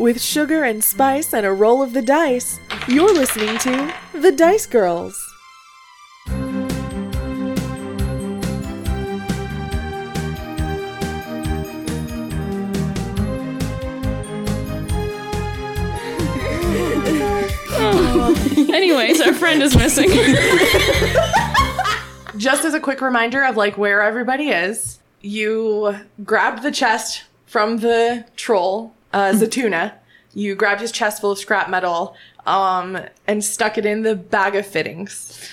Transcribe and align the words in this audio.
With 0.00 0.20
sugar 0.22 0.64
and 0.64 0.82
spice 0.82 1.34
and 1.34 1.44
a 1.44 1.52
roll 1.52 1.82
of 1.82 1.92
the 1.92 2.00
dice, 2.00 2.58
you're 2.88 3.12
listening 3.12 3.58
to 3.58 3.94
The 4.14 4.32
Dice 4.32 4.64
Girls. 4.64 5.22
Anyways, 18.72 19.20
our 19.20 19.34
friend 19.34 19.62
is 19.62 19.76
missing. 19.76 20.08
Just 22.38 22.64
as 22.64 22.72
a 22.72 22.80
quick 22.80 23.02
reminder 23.02 23.44
of 23.44 23.58
like 23.58 23.76
where 23.76 24.00
everybody 24.00 24.48
is, 24.48 24.98
you 25.20 25.94
grabbed 26.24 26.62
the 26.62 26.72
chest 26.72 27.24
from 27.44 27.80
the 27.80 28.24
troll, 28.36 28.94
uh, 29.12 29.32
Zatuna. 29.32 29.94
You 30.32 30.54
grabbed 30.54 30.80
his 30.80 30.92
chest 30.92 31.20
full 31.20 31.32
of 31.32 31.38
scrap 31.38 31.68
metal, 31.68 32.16
um, 32.46 32.98
and 33.26 33.44
stuck 33.44 33.78
it 33.78 33.84
in 33.84 34.02
the 34.02 34.14
bag 34.14 34.54
of 34.54 34.66
fittings. 34.66 35.48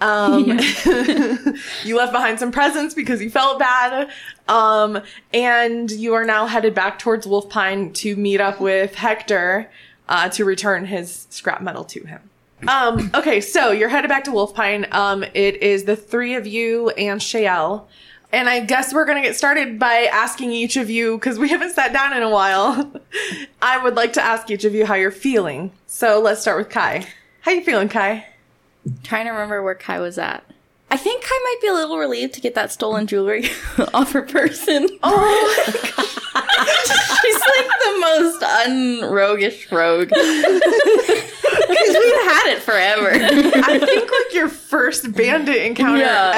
Um, 0.00 0.44
you 1.84 1.96
left 1.96 2.12
behind 2.12 2.38
some 2.38 2.50
presents 2.50 2.94
because 2.94 3.22
you 3.22 3.30
felt 3.30 3.58
bad. 3.58 4.10
Um, 4.48 5.00
and 5.32 5.90
you 5.90 6.14
are 6.14 6.24
now 6.24 6.46
headed 6.46 6.74
back 6.74 6.98
towards 6.98 7.26
Wolf 7.26 7.48
Pine 7.48 7.92
to 7.94 8.16
meet 8.16 8.40
up 8.40 8.60
with 8.60 8.94
Hector, 8.96 9.70
uh, 10.08 10.28
to 10.30 10.44
return 10.44 10.86
his 10.86 11.26
scrap 11.30 11.62
metal 11.62 11.84
to 11.84 12.04
him. 12.04 12.30
Um, 12.68 13.10
okay, 13.14 13.40
so 13.40 13.72
you're 13.72 13.88
headed 13.88 14.08
back 14.08 14.24
to 14.24 14.32
Wolf 14.32 14.54
Pine. 14.54 14.86
Um, 14.92 15.24
it 15.34 15.62
is 15.62 15.84
the 15.84 15.96
three 15.96 16.34
of 16.34 16.46
you 16.46 16.90
and 16.90 17.20
Shael. 17.20 17.86
And 18.32 18.48
I 18.48 18.60
guess 18.60 18.94
we're 18.94 19.04
gonna 19.04 19.20
get 19.22 19.36
started 19.36 19.78
by 19.78 20.08
asking 20.10 20.52
each 20.52 20.76
of 20.78 20.88
you, 20.88 21.18
because 21.18 21.38
we 21.38 21.50
haven't 21.50 21.74
sat 21.74 21.92
down 21.92 22.16
in 22.16 22.22
a 22.22 22.30
while. 22.30 22.90
I 23.62 23.76
would 23.82 23.94
like 23.94 24.14
to 24.14 24.22
ask 24.22 24.50
each 24.50 24.64
of 24.64 24.74
you 24.74 24.86
how 24.86 24.94
you're 24.94 25.10
feeling. 25.10 25.70
So 25.86 26.18
let's 26.18 26.40
start 26.40 26.56
with 26.58 26.70
Kai. 26.70 27.06
How 27.42 27.52
you 27.52 27.62
feeling, 27.62 27.88
Kai? 27.90 28.26
Trying 29.02 29.26
to 29.26 29.32
remember 29.32 29.62
where 29.62 29.74
Kai 29.74 30.00
was 30.00 30.16
at. 30.16 30.44
I 30.90 30.96
think 30.96 31.22
Kai 31.22 31.38
might 31.44 31.58
be 31.60 31.68
a 31.68 31.72
little 31.72 31.98
relieved 31.98 32.34
to 32.34 32.40
get 32.40 32.54
that 32.54 32.72
stolen 32.72 33.06
jewelry 33.06 33.48
off 33.94 34.12
her 34.12 34.22
person. 34.22 34.88
Oh, 35.02 35.64
She's 37.22 37.40
like 37.40 37.68
the 37.80 37.98
most 38.00 38.42
unroguish 38.42 39.70
rogue. 39.70 40.10
Because 41.68 41.96
we've 41.96 42.22
had 42.24 42.52
it 42.52 42.62
forever. 42.62 43.10
I 43.14 43.78
think 43.78 44.10
like 44.10 44.34
your 44.34 44.48
first 44.48 45.12
bandit 45.12 45.56
encounter 45.56 45.98
Yeah. 46.00 46.32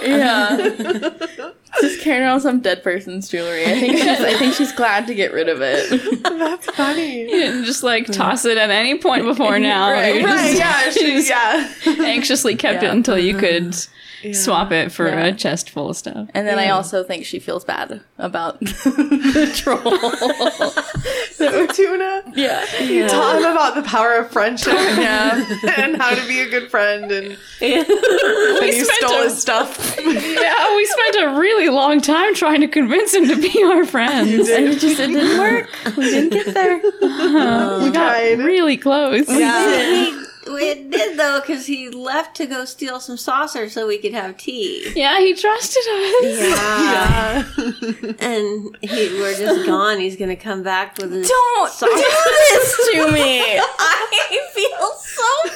ever. 0.00 0.06
Yeah. 0.06 1.50
Just 1.80 2.00
carrying 2.02 2.22
around 2.22 2.40
some 2.40 2.60
dead 2.60 2.82
person's 2.82 3.28
jewelry. 3.28 3.64
I 3.64 3.80
think 3.80 3.98
she's 3.98 4.06
I 4.20 4.34
think 4.38 4.54
she's 4.54 4.72
glad 4.72 5.06
to 5.08 5.14
get 5.14 5.32
rid 5.32 5.48
of 5.48 5.60
it. 5.60 6.22
That's 6.22 6.66
funny. 6.70 7.22
You 7.22 7.30
didn't 7.30 7.64
just 7.64 7.82
like 7.82 8.06
toss 8.06 8.44
it 8.44 8.56
at 8.58 8.70
any 8.70 8.98
point 8.98 9.24
before 9.24 9.58
now. 9.60 9.90
Right, 9.90 10.24
Right, 10.24 10.56
just 10.56 10.58
yeah, 10.58 10.90
she, 10.90 11.28
yeah. 11.28 12.04
anxiously 12.06 12.54
kept 12.56 12.82
it 12.82 12.90
until 12.90 13.18
you 13.18 13.36
could 13.36 13.64
mm-hmm. 13.64 13.90
Swap 14.32 14.72
it 14.72 14.90
for 14.92 15.06
Yeah. 15.08 15.26
a 15.26 15.32
chest 15.34 15.70
full 15.70 15.90
of 15.90 15.96
stuff. 15.96 16.28
And 16.34 16.46
then 16.46 16.58
I 16.58 16.70
also 16.70 17.04
think 17.04 17.24
she 17.26 17.38
feels 17.38 17.64
bad 17.64 18.00
about 18.18 18.58
the 18.60 19.50
troll. 19.54 19.80
Tuna. 21.74 22.22
yeah. 22.34 22.64
You 22.80 23.08
taught 23.08 23.36
him 23.36 23.44
about 23.44 23.74
the 23.74 23.82
power 23.82 24.14
of 24.14 24.30
friendship 24.30 24.72
Yeah. 24.74 25.44
and 25.76 25.96
how 25.96 26.14
to 26.14 26.26
be 26.28 26.40
a 26.40 26.48
good 26.48 26.70
friend, 26.70 27.10
and, 27.10 27.36
and 27.60 27.86
We 27.88 28.76
you 28.76 28.84
stole 28.84 29.20
a- 29.20 29.24
his 29.24 29.40
stuff. 29.40 29.96
Yeah, 29.98 30.76
we 30.76 30.84
spent 30.86 31.16
a 31.24 31.38
really 31.38 31.68
long 31.68 32.00
time 32.00 32.34
trying 32.34 32.60
to 32.60 32.68
convince 32.68 33.12
him 33.12 33.26
to 33.28 33.36
be 33.36 33.62
our 33.64 33.84
friends. 33.84 34.48
And 34.48 34.66
it 34.68 34.78
just 34.78 35.00
it 35.00 35.08
didn't 35.08 35.38
work. 35.38 35.68
We 35.96 36.04
didn't 36.10 36.30
get 36.32 36.54
there. 36.54 36.76
Uh-huh. 36.76 37.80
you 37.84 37.92
tried. 37.92 38.38
Really 38.38 38.76
close. 38.76 39.28
Yeah. 39.28 40.22
It 40.46 40.90
did 40.90 41.18
though, 41.18 41.40
because 41.40 41.66
he 41.66 41.88
left 41.88 42.36
to 42.36 42.46
go 42.46 42.64
steal 42.64 43.00
some 43.00 43.16
saucers 43.16 43.72
so 43.72 43.86
we 43.86 43.98
could 43.98 44.12
have 44.12 44.36
tea. 44.36 44.92
Yeah, 44.94 45.18
he 45.20 45.34
trusted 45.34 45.82
us. 45.82 46.24
Yeah, 46.24 47.44
Yeah. 47.56 48.12
and 48.20 48.76
he, 48.82 49.08
we're 49.20 49.36
just 49.36 49.66
gone. 49.66 49.98
He's 50.00 50.16
gonna 50.16 50.36
come 50.36 50.62
back 50.62 50.98
with 50.98 51.12
his 51.12 51.28
Don't 51.28 51.78
do 51.80 51.86
this 51.86 52.90
to 52.92 53.10
me. 53.12 53.40
I 53.58 54.48
feel 54.52 54.92
so 54.98 55.50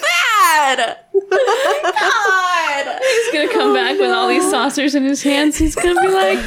bad. 0.72 0.98
God. 2.00 2.98
He's 3.02 3.32
gonna 3.32 3.52
come 3.52 3.74
back 3.74 3.98
with 3.98 4.10
all 4.10 4.28
these 4.28 4.48
saucers 4.50 4.94
in 4.94 5.04
his 5.04 5.22
hands. 5.22 5.56
He's 5.58 5.74
gonna 5.74 6.00
be 6.00 6.08
like, 6.08 6.38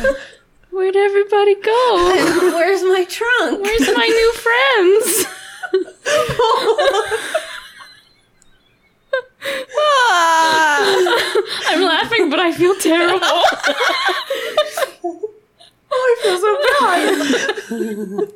Where'd 0.71 0.95
everybody 0.95 1.55
go? 1.61 2.51
Where's 2.55 2.81
my 2.83 3.03
trunk? 3.07 3.61
Where's 3.61 3.87
my 3.95 4.07
new 4.07 4.33
friends? 4.33 5.25
I'm 11.67 11.81
laughing, 11.83 12.29
but 12.29 12.39
I 12.39 12.51
feel 12.51 12.75
terrible. 12.75 13.19
oh, 15.03 15.91
I 15.91 16.15
feel 16.23 16.37
so 16.39 16.51
bad. 16.79 18.33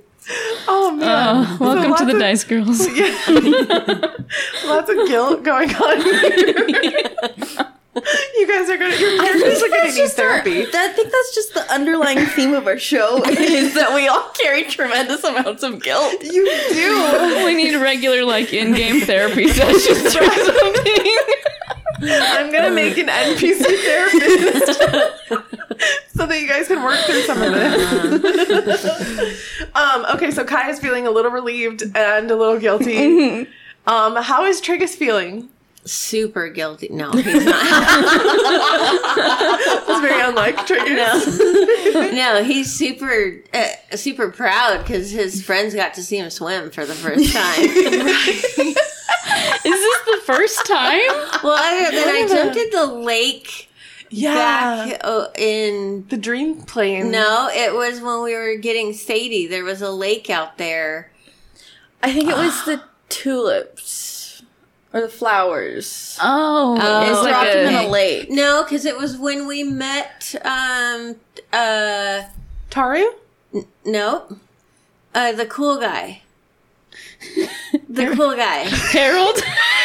oh 0.68 0.92
man. 0.92 1.08
Uh, 1.08 1.58
welcome 1.60 1.92
lots 1.92 2.02
to 2.02 2.08
the 2.08 2.14
of- 2.14 2.20
Dice 2.20 2.44
Girls. 2.44 2.88
Yeah. 2.96 4.16
Lots 4.66 4.90
of 4.90 5.08
guilt 5.08 5.44
going 5.44 5.70
on 5.76 6.02
here. 6.02 7.72
You 7.96 8.46
guys 8.48 8.70
are 8.70 8.78
gonna 8.78 8.96
your 8.98 9.22
characters 9.24 9.64
are 9.64 9.70
gonna 9.70 9.92
need 9.92 10.12
therapy. 10.12 10.66
I 10.74 10.90
think 10.90 11.12
that's 11.12 11.34
just 11.34 11.54
the 11.54 11.66
underlying 11.72 12.26
theme 12.26 12.54
of 12.54 12.68
our 12.68 12.78
show 12.78 13.24
is 13.26 13.74
that 13.76 13.96
we 13.96 14.08
all 14.10 14.30
carry 14.32 14.64
tremendous 14.64 15.24
amounts 15.24 15.64
of 15.64 15.82
guilt. 15.82 16.22
You 16.22 16.46
do. 16.74 17.46
we 17.46 17.56
need 17.56 17.76
regular, 17.78 18.26
like, 18.26 18.54
in-game 18.54 19.00
therapy 19.02 19.48
sessions 19.48 20.14
or 20.16 20.30
something. 20.30 21.18
I'm 22.02 22.52
gonna 22.52 22.72
make 22.72 22.98
an 22.98 23.08
NPC 23.08 23.64
therapist 23.64 24.80
so 26.16 26.26
that 26.28 26.42
you 26.42 26.48
guys 26.50 26.68
can 26.68 26.84
work 26.84 27.00
through 27.00 27.22
some 27.22 27.42
of 27.42 27.54
this. 27.54 29.70
um, 29.74 30.06
okay, 30.16 30.32
so 30.32 30.44
Kai 30.44 30.70
is 30.70 30.80
feeling 30.80 31.08
a 31.08 31.12
little 31.12 31.32
relieved 31.32 31.84
and 31.96 32.30
a 32.30 32.36
little 32.36 32.60
guilty. 32.60 33.48
Um, 33.88 34.18
how 34.18 34.44
is 34.44 34.60
Triggus 34.62 34.96
feeling? 34.96 35.48
Super 35.86 36.50
guilty. 36.50 36.90
No, 36.90 37.12
he's 37.12 37.46
not. 37.46 37.56
It's 39.88 40.02
very 40.02 40.22
unlike. 40.22 40.58
No, 40.70 42.12
no, 42.12 42.44
he's 42.44 42.74
super, 42.74 43.36
uh, 43.54 43.68
super 43.96 44.30
proud 44.32 44.80
because 44.80 45.12
his 45.12 45.44
friends 45.44 45.74
got 45.76 45.94
to 45.96 46.04
see 46.04 46.18
him 46.18 46.30
swim 46.30 46.72
for 46.72 46.86
the 46.86 46.94
first 46.96 47.34
time. 47.34 47.64
Is 49.66 49.74
this 49.74 50.02
the 50.06 50.22
first 50.26 50.66
time? 50.66 51.02
well, 51.44 51.58
other 51.58 51.92
than 51.96 52.08
I 52.08 52.26
jumped 52.28 52.58
in 52.58 52.70
the 52.72 52.86
lake 52.88 53.70
Yeah. 54.10 54.34
back 54.36 55.02
uh, 55.04 55.28
in 55.38 56.06
The 56.10 56.18
dream 56.18 56.62
plane. 56.64 57.12
No, 57.12 57.50
it 57.52 57.74
was 57.74 58.02
when 58.02 58.24
we 58.24 58.34
were 58.36 58.56
getting 58.58 58.94
Sadie. 58.94 59.48
There 59.48 59.64
was 59.64 59.82
a 59.82 59.92
lake 59.92 60.30
out 60.30 60.58
there. 60.58 61.12
I 62.04 62.12
think 62.14 62.30
it 62.30 62.38
was 62.38 62.66
the 62.66 62.82
tulips 63.10 64.15
or 64.96 65.02
the 65.02 65.10
flowers. 65.10 66.18
Oh, 66.22 66.78
Oh, 66.82 67.02
It's 67.02 67.10
it's 67.12 67.28
dropped 67.28 67.46
like 67.48 67.54
them 67.54 67.68
in 67.68 67.76
a, 67.86 67.88
a 67.88 67.90
lake. 67.90 68.32
No, 68.32 68.64
because 68.64 68.86
it 68.86 68.96
was 68.98 69.18
when 69.18 69.46
we 69.46 69.62
met. 69.64 70.34
Um, 70.46 71.18
uh, 71.52 72.24
Taru? 72.72 73.06
no, 73.86 74.38
uh, 75.14 75.32
the 75.34 75.46
cool 75.46 75.78
guy. 75.80 76.22
The 77.90 78.14
cool 78.16 78.36
guy. 78.36 78.60
Harold. 78.92 79.36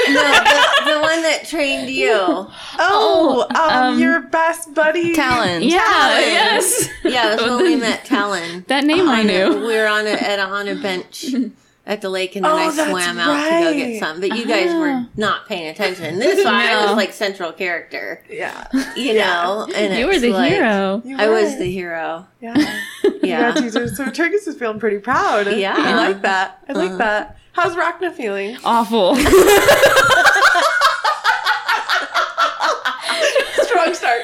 No, 0.09 0.15
the, 0.23 0.93
the 0.95 1.01
one 1.01 1.23
that 1.23 1.43
trained 1.47 1.89
you. 1.91 2.13
Oh, 2.13 3.47
um, 3.51 3.57
um, 3.95 3.99
your 3.99 4.21
best 4.21 4.75
buddy. 4.75 5.15
Talon. 5.15 5.63
Yeah, 5.63 5.79
Talon. 5.79 6.21
yes. 6.23 6.89
Yeah, 7.05 7.33
it 7.35 7.41
was 7.41 7.51
when 7.51 7.63
we 7.65 7.77
met 7.89 8.05
Talon. 8.05 8.65
That 8.69 8.85
name 8.85 9.09
I 9.09 9.21
On 9.21 9.29
a- 9.29 9.33
knew. 9.49 9.67
we 9.67 9.75
were 9.77 9.87
on 9.87 10.07
a, 10.07 10.11
at 10.11 10.39
a, 10.39 10.45
on 10.45 10.69
a 10.69 10.75
bench 10.77 11.27
at 11.91 12.01
the 12.03 12.09
lake, 12.09 12.37
and 12.37 12.45
then 12.45 12.53
Oh, 12.53 12.57
I 12.57 12.71
swam 12.71 13.19
out 13.19 13.45
to 13.45 13.51
go 13.65 13.75
get 13.75 13.99
some. 13.99 14.21
But 14.21 14.37
you 14.37 14.47
guys 14.47 14.73
were 14.73 15.07
not 15.17 15.47
paying 15.49 15.67
attention. 15.69 16.19
This 16.21 16.45
one, 16.45 16.55
I 16.55 16.87
was 16.87 16.95
like 16.97 17.13
central 17.13 17.53
character. 17.53 18.23
Yeah. 18.31 18.69
you 18.97 19.15
know, 19.15 19.67
and 19.75 19.99
You 19.99 20.07
were 20.07 20.19
the 20.19 20.31
like- 20.31 20.53
hero. 20.53 21.03
I 21.19 21.29
was 21.29 21.59
the 21.59 21.71
hero. 21.71 22.27
Yeah. 22.41 22.55
Yeah, 23.23 23.53
Yeah. 23.55 23.69
So 23.71 24.07
Triggus 24.07 24.49
is 24.49 24.57
feeling 24.57 24.81
pretty 24.81 24.99
proud. 24.99 25.47
Yeah. 25.53 25.75
I 25.77 25.95
like 25.95 26.23
that. 26.23 26.65
I 26.69 26.73
Uh-huh. 26.73 26.81
like 26.87 26.97
that. 26.99 27.37
How's 27.53 27.75
Rhakna 27.77 28.13
feeling? 28.15 28.57
Awful. 28.65 29.15
Strong 33.67 33.95
start. 33.95 34.23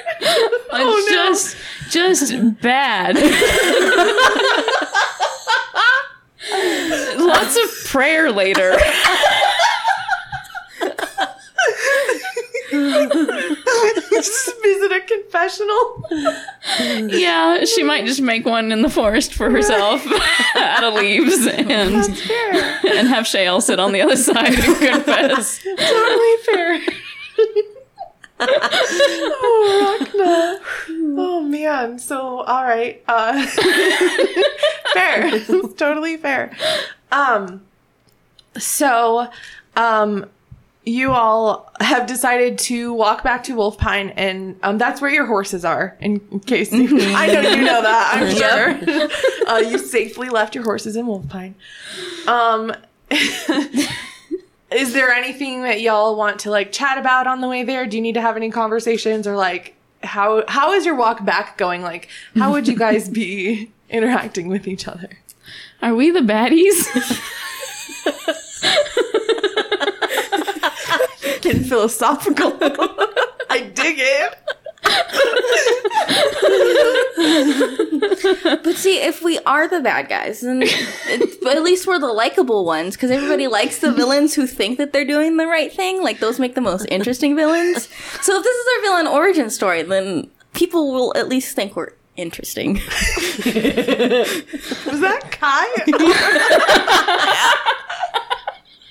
It's 0.79 1.11
just, 1.11 1.57
just 1.91 2.61
bad. 2.63 3.17
Lots 7.19 7.57
of 7.57 7.71
prayer 7.97 8.31
later. 8.31 8.77
Just 14.11 14.63
visit 14.63 14.93
a 14.93 15.01
confessional. 15.07 16.05
Yeah, 17.09 17.65
she 17.65 17.83
might 17.83 18.05
just 18.07 18.21
make 18.21 18.45
one 18.45 18.71
in 18.73 18.83
the 18.83 18.91
forest 18.91 19.33
for 19.35 19.51
herself 19.51 20.05
out 20.57 20.85
of 20.85 20.95
leaves 20.95 21.47
and 21.47 21.71
and 21.71 23.09
have 23.09 23.27
Shale 23.27 23.61
sit 23.61 23.79
on 23.81 23.93
the 23.93 24.03
other 24.03 24.17
side 24.17 24.55
and 24.55 24.77
confess. 24.77 25.63
totally 25.63 26.37
fair. 26.45 26.81
oh, 28.41 29.99
Rhakna. 30.01 30.59
Oh 31.19 31.41
man. 31.43 31.99
So 31.99 32.41
all 32.41 32.65
right. 32.65 33.03
Uh 33.09 33.47
fair. 34.93 35.41
Totally 35.77 36.17
fair. 36.17 36.55
Um 37.13 37.63
so 38.59 39.29
um 39.77 40.27
you 40.85 41.11
all 41.11 41.73
have 41.81 42.07
decided 42.07 42.59
to 42.59 42.93
walk 42.93 43.25
back 43.25 43.43
to 43.45 43.55
Wolf 43.57 43.77
Pine 43.77 44.11
and 44.11 44.57
um 44.63 44.79
that's 44.79 45.01
where 45.01 45.11
your 45.11 45.27
horses 45.27 45.65
are 45.65 45.97
in, 46.01 46.21
in 46.31 46.41
case 46.41 46.73
I 46.73 46.77
know 47.27 47.41
you 47.41 47.65
know 47.65 47.83
that, 47.83 48.13
I'm 48.15 48.35
sure. 48.35 49.49
uh, 49.49 49.59
you 49.59 49.79
safely 49.79 50.29
left 50.29 50.55
your 50.55 50.65
horses 50.65 50.97
in 50.97 51.07
Wolf 51.07 51.29
Pine. 51.29 51.57
Um 52.29 52.73
is 53.11 54.93
there 54.93 55.11
anything 55.11 55.63
that 55.63 55.81
y'all 55.81 56.17
want 56.17 56.41
to 56.41 56.51
like 56.51 56.73
chat 56.73 56.99
about 56.99 57.27
on 57.27 57.41
the 57.41 57.49
way 57.49 57.63
there? 57.65 57.87
Do 57.87 57.97
you 57.97 58.03
need 58.03 58.15
to 58.15 58.21
have 58.21 58.37
any 58.37 58.51
conversations 58.51 59.27
or 59.27 59.37
like 59.37 59.75
how 60.03 60.45
how 60.49 60.73
is 60.73 60.87
your 60.87 60.95
walk 60.95 61.25
back 61.25 61.59
going? 61.59 61.83
Like 61.83 62.09
how 62.37 62.53
would 62.53 62.69
you 62.69 62.77
guys 62.77 63.09
be 63.09 63.73
interacting 63.91 64.49
with 64.49 64.69
each 64.69 64.87
other? 64.87 65.11
Are 65.83 65.95
we 65.95 66.11
the 66.11 66.21
baddies? 66.21 66.87
Getting 71.41 71.65
philosophical. 71.65 72.57
I 73.51 73.71
dig 73.75 73.97
it. 73.99 74.35
But 78.63 78.77
see, 78.77 79.01
if 79.03 79.23
we 79.23 79.39
are 79.41 79.69
the 79.69 79.81
bad 79.81 80.09
guys, 80.09 80.41
then 80.41 80.63
it, 80.63 81.41
but 81.43 81.57
at 81.57 81.63
least 81.63 81.87
we're 81.87 81.99
the 81.99 82.07
likable 82.07 82.65
ones 82.65 82.97
because 82.97 83.11
everybody 83.11 83.47
likes 83.47 83.79
the 83.79 83.93
villains 83.93 84.35
who 84.35 84.47
think 84.47 84.79
that 84.79 84.93
they're 84.93 85.05
doing 85.05 85.37
the 85.37 85.47
right 85.47 85.73
thing. 85.73 86.03
Like 86.03 86.21
those 86.21 86.39
make 86.39 86.55
the 86.55 86.61
most 86.61 86.87
interesting 86.91 87.37
villains. 87.37 87.89
So 88.23 88.37
if 88.37 88.43
this 88.45 88.57
is 88.57 88.67
our 88.77 88.83
villain 88.83 89.07
origin 89.07 89.51
story, 89.51 89.83
then 89.83 90.31
people 90.55 90.93
will 90.93 91.13
at 91.17 91.29
least 91.29 91.55
think 91.55 91.77
we're 91.77 91.93
interesting. 92.17 92.75
Was 92.75 92.83
that 95.01 95.29
Kai? 95.31 95.67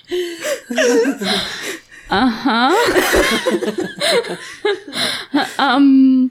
um, 5.58 6.30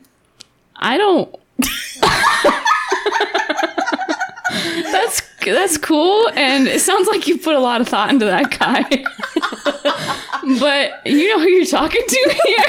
I 0.77 0.98
don't. 0.98 1.36
that's 4.92 5.22
that's 5.45 5.77
cool, 5.77 6.30
and 6.36 6.68
it 6.68 6.80
sounds 6.80 7.07
like 7.07 7.27
you 7.27 7.38
put 7.38 7.56
a 7.56 7.60
lot 7.60 7.81
of 7.81 7.89
thought 7.89 8.10
into 8.10 8.25
that 8.25 8.57
guy. 8.57 8.83
but 10.60 11.06
you 11.06 11.27
know 11.30 11.39
who 11.39 11.50
you're 11.50 11.66
talking 11.66 12.04
to 12.07 12.36
here. 12.45 12.63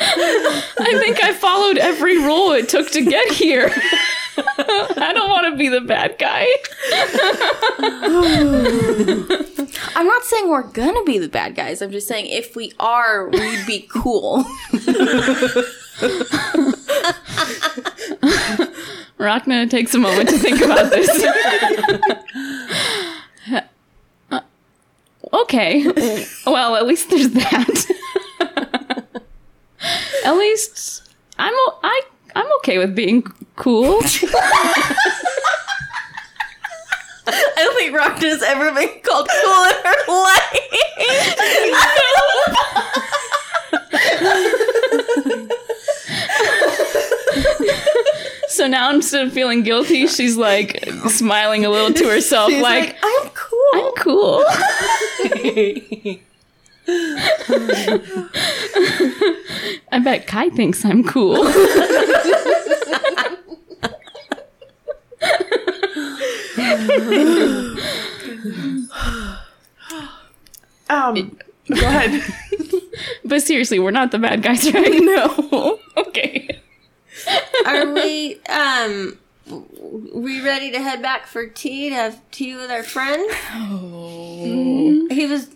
I 0.00 0.98
think 1.00 1.22
I 1.22 1.32
followed 1.32 1.78
every 1.78 2.18
rule 2.18 2.52
it 2.52 2.68
took 2.68 2.90
to 2.92 3.04
get 3.04 3.32
here. 3.32 3.70
I 4.98 5.12
don't 5.14 5.30
want 5.30 5.46
to 5.52 5.56
be 5.56 5.68
the 5.68 5.80
bad 5.80 6.18
guy. 6.18 6.46
I'm 9.96 10.06
not 10.06 10.22
saying 10.24 10.48
we're 10.48 10.62
gonna 10.62 11.02
be 11.04 11.18
the 11.18 11.28
bad 11.28 11.54
guys. 11.54 11.82
I'm 11.82 11.90
just 11.90 12.06
saying 12.08 12.26
if 12.26 12.54
we 12.56 12.72
are, 12.78 13.28
we'd 13.28 13.66
be 13.66 13.86
cool. 13.90 14.44
Rhakna 19.18 19.68
takes 19.68 19.94
a 19.94 19.98
moment 19.98 20.28
to 20.28 20.38
think 20.38 20.60
about 20.60 20.90
this. 20.90 21.08
Uh, 24.30 24.40
okay. 25.32 26.26
Well, 26.46 26.76
at 26.76 26.86
least 26.86 27.10
there's 27.10 27.30
that. 27.30 27.86
at 30.24 30.32
least 30.36 31.02
I'm 31.38 31.52
o- 31.54 31.78
I 31.82 32.02
I'm 32.36 32.46
okay 32.58 32.78
with 32.78 32.94
being 32.94 33.24
cool. 33.58 34.00
I 37.30 37.52
don't 37.56 37.76
think 37.76 37.94
Rhakna's 37.94 38.42
ever 38.42 38.72
been 38.72 38.88
called 39.02 39.28
cool 39.42 39.64
in 39.64 39.74
her 39.84 40.06
life. 40.08 40.58
So 48.48 48.66
now 48.66 48.90
instead 48.92 49.26
of 49.26 49.32
feeling 49.32 49.62
guilty, 49.62 50.06
she's 50.08 50.36
like 50.36 50.84
smiling 51.08 51.64
a 51.64 51.70
little 51.70 51.92
to 51.92 52.08
herself, 52.08 52.50
life. 52.50 52.62
like, 52.62 52.96
I'm 53.02 53.28
cool. 53.34 53.58
I'm 53.74 53.92
cool. 53.94 54.44
I 59.92 59.98
bet 60.02 60.26
Kai 60.26 60.48
thinks 60.50 60.84
I'm 60.84 61.04
cool. 61.04 61.36
Um 70.90 71.36
go 71.68 71.86
ahead. 71.86 72.22
But 73.24 73.42
seriously, 73.42 73.78
we're 73.78 73.90
not 73.90 74.10
the 74.10 74.18
bad 74.18 74.42
guys, 74.42 74.72
right? 74.72 75.00
No. 75.02 75.78
okay. 75.96 76.58
Are 77.66 77.92
we 77.92 78.40
um 78.48 79.18
we 80.12 80.42
ready 80.42 80.70
to 80.72 80.80
head 80.80 81.00
back 81.02 81.26
for 81.26 81.46
tea 81.46 81.90
to 81.90 81.94
have 81.94 82.20
tea 82.30 82.54
with 82.56 82.70
our 82.70 82.82
friend? 82.82 83.24
Oh. 83.54 85.06
He 85.10 85.26
was 85.26 85.50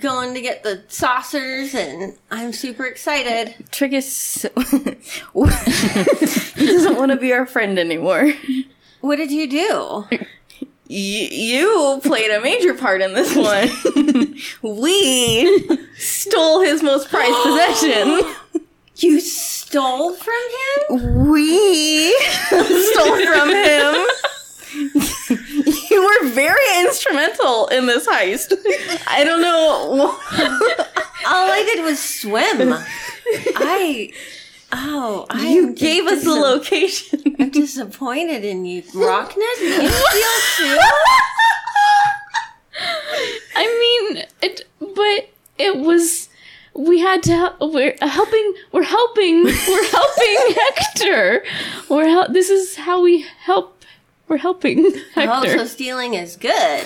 going 0.00 0.34
to 0.34 0.40
get 0.40 0.62
the 0.64 0.82
saucers 0.88 1.74
and 1.74 2.16
I'm 2.30 2.52
super 2.52 2.84
excited. 2.86 3.54
Triggus 3.70 4.42
he 6.56 6.66
doesn't 6.66 6.96
want 6.96 7.12
to 7.12 7.16
be 7.16 7.32
our 7.32 7.46
friend 7.46 7.78
anymore. 7.78 8.32
What 9.00 9.16
did 9.16 9.30
you 9.30 9.48
do? 9.48 10.04
You 10.88 12.00
played 12.02 12.30
a 12.30 12.40
major 12.40 12.72
part 12.74 13.02
in 13.02 13.12
this 13.12 13.36
one. 13.36 13.68
we 14.80 15.78
stole 15.96 16.62
his 16.62 16.82
most 16.82 17.08
prized 17.08 17.42
possession. 17.42 18.20
You 19.00 19.20
stole 19.20 20.12
from 20.12 20.34
him? 20.90 21.28
We 21.30 22.12
stole 22.18 23.26
from 23.26 23.48
him. 23.48 23.94
you 25.88 26.04
were 26.04 26.28
very 26.30 26.80
instrumental 26.80 27.68
in 27.68 27.86
this 27.86 28.08
heist. 28.08 28.54
I 29.06 29.22
don't 29.22 29.40
know. 29.40 30.18
All 31.28 31.48
I 31.48 31.62
did 31.64 31.84
was 31.84 32.02
swim. 32.02 32.72
I 33.56 34.10
Oh, 34.72 35.26
I 35.30 35.48
You 35.48 35.72
gave 35.74 36.06
us 36.06 36.24
the 36.24 36.34
location. 36.34 37.36
I'm 37.40 37.50
disappointed 37.50 38.44
in 38.44 38.64
you, 38.64 38.82
Rocknet. 38.94 39.36
You 39.60 39.88
steal 39.88 40.66
too? 40.68 40.78
I 43.56 44.10
mean, 44.12 44.24
it, 44.42 44.68
but 44.80 45.28
it 45.58 45.76
was. 45.78 46.28
We 46.74 47.00
had 47.00 47.22
to. 47.24 47.54
We're 47.60 47.96
uh, 48.00 48.06
helping. 48.08 48.54
We're 48.72 48.82
helping. 48.84 49.44
We're 49.44 49.90
helping 49.90 50.54
Hector. 50.76 51.44
We're 51.88 52.06
hel- 52.08 52.28
This 52.32 52.50
is 52.50 52.76
how 52.76 53.02
we 53.02 53.22
help. 53.40 53.74
We're 54.28 54.36
helping 54.36 54.84
Oh, 54.86 55.00
Hector. 55.14 55.58
so 55.58 55.64
stealing 55.66 56.14
is 56.14 56.36
good. 56.36 56.84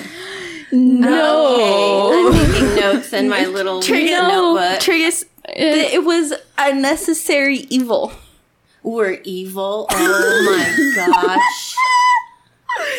no. 0.70 2.14
Okay, 2.30 2.38
I'm 2.38 2.52
making 2.52 2.74
notes 2.76 3.12
in 3.12 3.28
my 3.28 3.44
little 3.46 3.80
Triggus, 3.80 4.28
notebook. 4.28 4.80
Triggus, 4.80 5.24
th- 5.46 5.92
it 5.92 6.04
was 6.04 6.32
a 6.58 6.72
necessary 6.75 7.58
evil. 7.70 8.12
We're 8.82 9.20
evil. 9.25 9.87
Oh 9.90 10.42
my 10.46 10.94
gosh. 10.96 11.75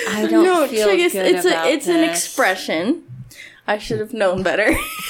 I 0.10 0.28
don't 0.30 0.44
No, 0.44 0.68
feel 0.68 0.88
Triggus, 0.88 1.12
good 1.14 1.26
it's 1.36 1.46
about 1.46 1.66
a 1.68 1.70
it's 1.70 1.88
an 1.88 2.04
expression. 2.04 3.04
I 3.68 3.78
should 3.78 4.00
have 4.00 4.14
known 4.14 4.44
better. 4.44 4.72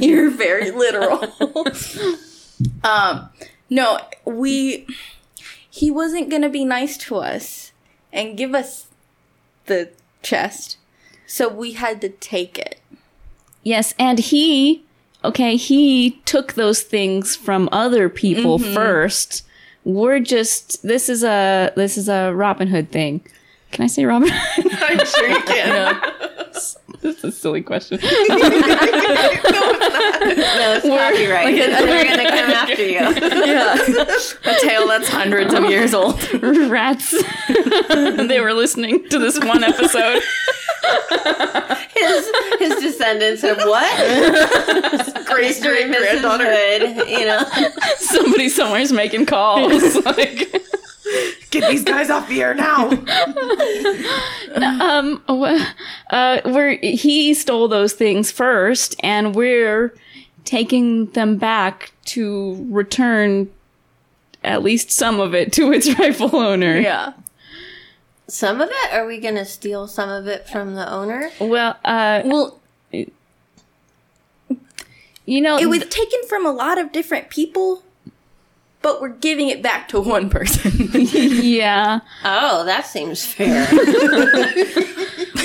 You're 0.00 0.30
very 0.30 0.70
literal. 0.70 1.24
um, 2.84 3.28
no, 3.70 3.98
we. 4.24 4.86
He 5.68 5.90
wasn't 5.90 6.30
gonna 6.30 6.48
be 6.48 6.64
nice 6.64 6.96
to 6.98 7.16
us 7.16 7.72
and 8.12 8.36
give 8.36 8.54
us 8.54 8.86
the 9.66 9.90
chest, 10.22 10.78
so 11.26 11.48
we 11.48 11.72
had 11.72 12.00
to 12.00 12.08
take 12.08 12.58
it. 12.58 12.80
Yes, 13.62 13.94
and 13.98 14.18
he, 14.18 14.84
okay, 15.26 15.56
he 15.56 16.12
took 16.24 16.54
those 16.54 16.82
things 16.82 17.36
from 17.36 17.68
other 17.72 18.08
people 18.08 18.58
mm-hmm. 18.58 18.74
first. 18.74 19.42
We're 19.84 20.20
just 20.20 20.82
this 20.82 21.08
is 21.08 21.22
a 21.22 21.72
this 21.76 21.96
is 21.96 22.08
a 22.08 22.32
Robin 22.34 22.68
Hood 22.68 22.90
thing. 22.90 23.20
Can 23.72 23.84
I 23.84 23.88
say 23.88 24.04
Robin? 24.04 24.30
I'm 24.32 25.04
sure 25.04 25.28
you 25.28 25.42
can. 25.42 25.96
us? 26.56 26.76
That's 27.02 27.24
a 27.24 27.32
silly 27.32 27.62
question. 27.62 27.98
No, 30.26 30.72
it's 30.74 30.86
copyright. 30.86 31.54
They're 31.54 32.04
gonna 32.04 32.28
come 32.28 32.50
after 32.50 32.82
you. 32.82 32.92
yeah, 33.46 33.76
a 34.44 34.60
tale 34.60 34.88
that's 34.88 35.08
hundreds 35.08 35.54
of 35.54 35.64
years 35.70 35.94
old. 35.94 36.20
Rats. 36.42 37.14
they 37.88 38.40
were 38.40 38.52
listening 38.52 39.08
to 39.10 39.18
this 39.18 39.38
one 39.38 39.62
episode. 39.62 40.22
His 41.96 42.30
his 42.58 42.82
descendants 42.82 43.42
of 43.42 43.56
what? 43.58 43.96
Great 45.26 45.56
Mr. 45.56 45.62
great 45.62 45.84
and 45.86 45.94
Mrs. 45.94 45.98
granddaughter. 46.20 46.44
Hood. 46.46 47.08
You 47.08 47.24
know. 47.24 47.42
Somebody 47.96 48.48
somewhere's 48.48 48.92
making 48.92 49.26
calls. 49.26 49.94
like, 50.04 50.52
Get 51.50 51.70
these 51.70 51.84
guys 51.84 52.10
off 52.10 52.28
the 52.28 52.42
air 52.42 52.54
now. 52.54 52.90
um, 54.80 55.22
uh, 56.10 56.40
we're 56.44 56.76
he 56.82 57.32
stole 57.34 57.68
those 57.68 57.94
things 57.94 58.30
first, 58.30 58.94
and 59.02 59.34
we're 59.34 59.94
taking 60.44 61.06
them 61.12 61.38
back 61.38 61.92
to 62.06 62.66
return 62.70 63.50
at 64.44 64.62
least 64.62 64.90
some 64.92 65.18
of 65.18 65.34
it 65.34 65.52
to 65.54 65.72
its 65.72 65.98
rightful 65.98 66.36
owner. 66.36 66.78
Yeah. 66.78 67.12
Some 68.28 68.60
of 68.60 68.68
it? 68.70 68.92
Are 68.92 69.06
we 69.06 69.18
gonna 69.20 69.44
steal 69.44 69.86
some 69.86 70.08
of 70.10 70.26
it 70.26 70.48
from 70.48 70.74
the 70.74 70.90
owner? 70.90 71.30
Well, 71.40 71.76
uh, 71.84 72.22
Well, 72.24 72.60
you 75.24 75.40
know, 75.40 75.58
it 75.58 75.66
was 75.66 75.84
taken 75.86 76.20
from 76.28 76.46
a 76.46 76.52
lot 76.52 76.78
of 76.78 76.92
different 76.92 77.30
people, 77.30 77.82
but 78.82 79.00
we're 79.00 79.08
giving 79.08 79.48
it 79.48 79.62
back 79.62 79.88
to 79.88 80.00
one 80.00 80.30
person. 80.30 80.88
yeah. 80.92 82.00
Oh, 82.24 82.64
that 82.64 82.86
seems 82.86 83.24
fair. 83.24 83.66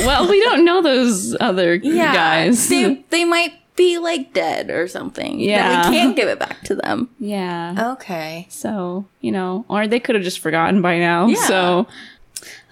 Well, 0.05 0.27
we 0.27 0.41
don't 0.41 0.65
know 0.65 0.81
those 0.81 1.35
other 1.39 1.75
yeah, 1.75 2.11
guys. 2.13 2.67
They 2.69 3.03
they 3.11 3.23
might 3.23 3.53
be 3.75 3.99
like 3.99 4.33
dead 4.33 4.71
or 4.71 4.87
something. 4.87 5.39
Yeah. 5.39 5.89
we 5.89 5.95
can't 5.95 6.15
give 6.15 6.27
it 6.27 6.39
back 6.39 6.61
to 6.63 6.75
them. 6.75 7.09
yeah. 7.19 7.91
okay. 7.93 8.47
So, 8.49 9.05
you 9.21 9.31
know, 9.31 9.63
or 9.67 9.87
they 9.87 9.99
could 9.99 10.15
have 10.15 10.23
just 10.23 10.39
forgotten 10.39 10.81
by 10.81 10.97
now. 10.97 11.27
Yeah. 11.27 11.47
So, 11.47 11.87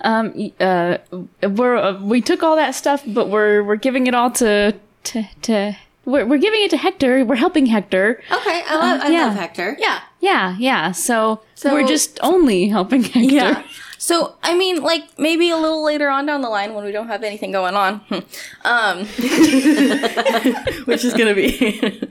um, 0.02 0.52
uh, 0.60 0.98
we're 1.44 1.76
uh, 1.76 2.02
we 2.02 2.22
took 2.22 2.44
all 2.44 2.56
that 2.56 2.76
stuff, 2.76 3.04
but 3.06 3.30
we're 3.30 3.64
we're 3.64 3.76
giving 3.76 4.08
it 4.08 4.14
all 4.16 4.32
to 4.32 4.76
to 5.06 5.24
to 5.44 5.78
we're 6.06 6.26
we're 6.26 6.38
giving 6.38 6.64
it 6.64 6.70
to 6.72 6.78
Hector. 6.78 7.24
We're 7.26 7.36
helping 7.36 7.66
Hector. 7.66 8.22
Okay. 8.32 8.64
I 8.68 8.76
love, 8.76 9.02
I 9.02 9.10
yeah. 9.10 9.26
love 9.26 9.36
Hector. 9.36 9.76
Yeah. 9.80 10.00
Yeah, 10.22 10.56
yeah. 10.60 10.92
So, 10.92 11.42
So- 11.56 11.72
we're 11.74 11.88
just 11.88 12.20
only 12.22 12.68
helping 12.68 13.04
Hector. 13.04 13.20
Yeah. 13.20 13.64
So 14.02 14.36
I 14.42 14.56
mean, 14.58 14.82
like 14.82 15.20
maybe 15.20 15.50
a 15.50 15.58
little 15.58 15.84
later 15.84 16.08
on 16.08 16.26
down 16.26 16.40
the 16.42 16.48
line 16.48 16.74
when 16.74 16.86
we 16.86 16.94
don't 16.94 17.08
have 17.08 17.22
anything 17.22 17.52
going 17.52 17.76
on, 17.76 18.00
um, 18.64 19.00
which 20.86 21.04
is 21.04 21.14
gonna 21.14 21.36
be, 21.36 22.02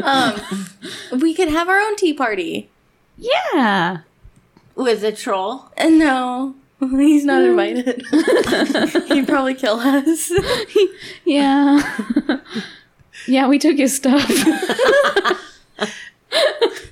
um, 0.00 0.40
we 1.20 1.34
could 1.34 1.48
have 1.48 1.68
our 1.68 1.80
own 1.80 1.96
tea 1.96 2.14
party. 2.14 2.70
Yeah. 3.18 4.02
With 4.74 5.04
a 5.04 5.12
troll. 5.12 5.70
And 5.76 5.98
no, 5.98 6.54
he's 6.80 7.24
not 7.24 7.42
invited. 7.42 8.02
He'd 9.08 9.28
probably 9.28 9.54
kill 9.54 9.78
us. 9.80 10.32
Yeah. 11.24 11.80
yeah, 13.26 13.48
we 13.48 13.58
took 13.58 13.76
his 13.78 13.96
stuff. 13.96 14.28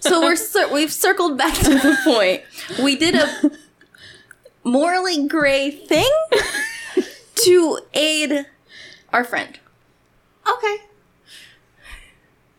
So 0.00 0.20
we're 0.20 0.36
cir- 0.36 0.72
we've 0.72 0.92
circled 0.92 1.36
back 1.38 1.54
to 1.54 1.70
the 1.70 1.96
point. 2.04 2.42
We 2.82 2.96
did 2.96 3.14
a 3.14 3.50
morally 4.64 5.26
gray 5.28 5.70
thing 5.70 6.10
to 7.34 7.78
aid 7.94 8.46
our 9.12 9.24
friend. 9.24 9.58
Okay. 10.48 10.76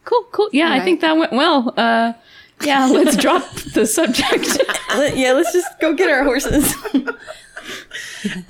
cool, 0.05 0.23
cool. 0.31 0.49
Yeah, 0.53 0.71
I 0.71 0.79
think 0.81 1.01
that 1.01 1.17
went 1.17 1.31
well. 1.33 1.73
Uh, 1.75 2.13
yeah, 2.61 2.85
let's 2.87 3.17
drop 3.17 3.49
the 3.73 3.85
subject. 3.85 4.57
Let- 4.95 5.17
yeah, 5.17 5.33
let's 5.33 5.51
just 5.53 5.79
go 5.79 5.93
get 5.93 6.09
our 6.09 6.23
horses. 6.23 6.73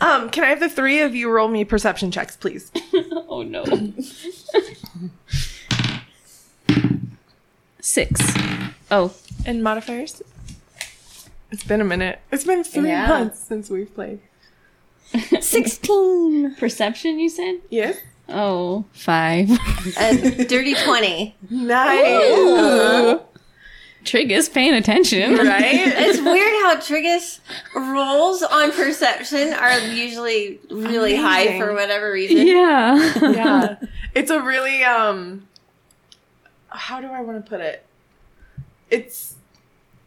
Um, 0.01 0.29
can 0.29 0.43
I 0.43 0.47
have 0.47 0.59
the 0.59 0.69
three 0.69 1.01
of 1.01 1.15
you 1.15 1.29
roll 1.31 1.47
me 1.47 1.65
perception 1.65 2.11
checks, 2.11 2.35
please? 2.37 2.71
oh 3.27 3.41
no. 3.41 3.63
Six. 7.79 8.21
Oh, 8.91 9.13
And 9.45 9.63
modifiers? 9.63 10.21
It's 11.51 11.63
been 11.63 11.81
a 11.81 11.85
minute. 11.85 12.19
It's 12.31 12.43
been 12.43 12.63
three 12.63 12.89
Yeah. 12.89 13.07
months 13.07 13.39
since 13.39 13.69
we've 13.69 13.93
played. 13.93 14.19
Sixteen. 15.41 16.55
perception, 16.55 17.19
you 17.19 17.29
said? 17.29 17.55
Yes. 17.69 17.97
Oh, 18.29 18.85
five. 18.93 19.49
A 19.99 20.45
dirty 20.45 20.75
20. 20.75 21.35
Nice. 21.49 23.19
Trig 24.03 24.31
is 24.31 24.49
paying 24.49 24.73
attention. 24.73 25.35
Right? 25.35 25.73
It's 25.95 26.19
weird 26.21 26.53
how 26.63 26.75
Triggus 26.77 27.39
rolls 27.75 28.43
on 28.43 28.71
perception 28.71 29.53
are 29.53 29.79
usually 29.79 30.59
really 30.69 31.15
high 31.15 31.57
for 31.59 31.73
whatever 31.73 32.11
reason. 32.11 32.45
Yeah. 32.47 33.13
yeah. 33.31 33.75
It's 34.15 34.29
a 34.29 34.41
really 34.41 34.83
um 34.83 35.47
how 36.69 37.01
do 37.01 37.07
I 37.07 37.21
want 37.21 37.43
to 37.43 37.49
put 37.49 37.61
it? 37.61 37.85
It's 38.89 39.35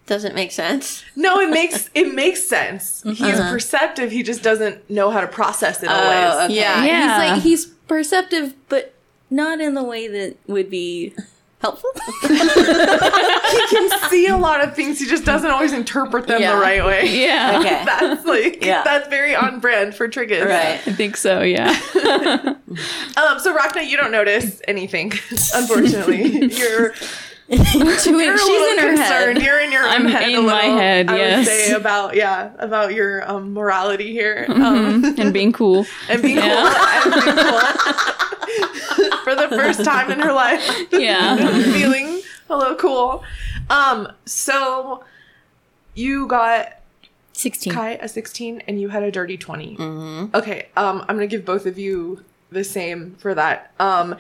Doesn't 0.06 0.34
make 0.34 0.52
sense. 0.52 1.04
no, 1.16 1.40
it 1.40 1.50
makes 1.50 1.90
it 1.94 2.14
makes 2.14 2.46
sense. 2.46 3.02
He's 3.02 3.20
Uh-huh. 3.20 3.50
perceptive, 3.50 4.12
he 4.12 4.22
just 4.22 4.42
doesn't 4.42 4.88
know 4.88 5.10
how 5.10 5.20
to 5.20 5.26
process 5.26 5.82
it 5.82 5.88
Oh, 5.90 5.94
always. 5.94 6.44
okay. 6.50 6.54
Yeah, 6.60 6.84
Yeah. 6.84 7.00
he's 7.00 7.30
like 7.32 7.42
he's 7.42 7.66
perceptive, 7.66 8.54
but 8.68 8.94
not 9.30 9.60
in 9.60 9.74
the 9.74 9.82
way 9.82 10.06
that 10.06 10.36
would 10.46 10.70
be 10.70 11.14
helpful. 11.60 11.90
He 13.46 13.66
can 13.68 14.10
see 14.10 14.26
a 14.26 14.36
lot 14.36 14.60
of 14.62 14.74
things, 14.74 14.98
he 14.98 15.06
just 15.06 15.24
doesn't 15.24 15.50
always 15.50 15.72
interpret 15.72 16.26
them 16.26 16.40
Yeah. 16.40 16.56
the 16.56 16.60
right 16.60 16.84
way. 16.84 17.22
Yeah. 17.24 17.58
Okay. 17.60 17.82
That's 17.86 18.24
like 18.26 18.64
Yeah. 18.64 18.82
that's 18.82 19.08
very 19.08 19.34
on 19.36 19.60
brand 19.60 19.94
for 19.94 20.08
Triggus. 20.08 20.44
Right. 20.46 20.80
I 20.86 20.92
think 20.92 21.16
so, 21.16 21.42
yeah. 21.42 21.68
Um, 23.16 23.38
so 23.38 23.56
Rhakna, 23.56 23.88
you 23.88 23.96
don't 23.96 24.10
notice 24.10 24.60
anything, 24.68 25.12
unfortunately. 25.54 26.46
You're 26.54 26.90
Too 26.90 26.98
in- 27.48 27.56
you're 27.56 28.34
a 28.34 28.38
she's 28.38 28.46
in 28.48 28.56
little 28.56 28.80
her 28.82 28.96
concerned. 28.96 29.38
head. 29.38 29.46
You're 29.46 29.60
in 29.60 29.70
your 29.72 29.84
own 29.84 29.90
I'm 29.90 30.04
head. 30.06 30.22
a 30.28 30.36
in 30.36 30.44
my 30.46 30.62
little, 30.64 30.78
head, 30.78 31.08
I 31.10 31.16
yes. 31.16 31.38
would 31.38 31.46
say 31.46 31.72
about 31.72 32.16
yeah 32.16 32.50
about 32.58 32.92
your 32.92 33.28
um, 33.30 33.52
morality 33.52 34.10
here 34.12 34.46
um, 34.48 35.04
and 35.16 35.32
being 35.32 35.52
cool. 35.52 35.86
and 36.08 36.20
being 36.22 36.38
cool 36.40 36.48
and 36.50 37.12
being 37.12 37.24
cool 37.36 38.25
for 39.26 39.34
the 39.34 39.48
first 39.48 39.84
time 39.84 40.08
in 40.12 40.20
her 40.20 40.32
life. 40.32 40.62
Yeah. 40.92 41.36
feeling 41.72 42.22
a 42.48 42.56
little 42.56 42.76
cool. 42.76 43.24
Um, 43.68 44.06
so 44.24 45.02
you 45.94 46.28
got 46.28 46.74
Sixteen. 47.32 47.72
Kai 47.72 47.90
a 48.00 48.08
16 48.08 48.62
and 48.68 48.80
you 48.80 48.88
had 48.88 49.02
a 49.02 49.10
dirty 49.10 49.36
20. 49.36 50.30
Okay, 50.32 50.68
um, 50.76 51.00
I'm 51.08 51.16
gonna 51.16 51.26
give 51.26 51.44
both 51.44 51.66
of 51.66 51.76
you 51.76 52.24
the 52.50 52.62
same 52.64 53.16
for 53.18 53.34
that. 53.34 53.72
Um, 53.80 54.14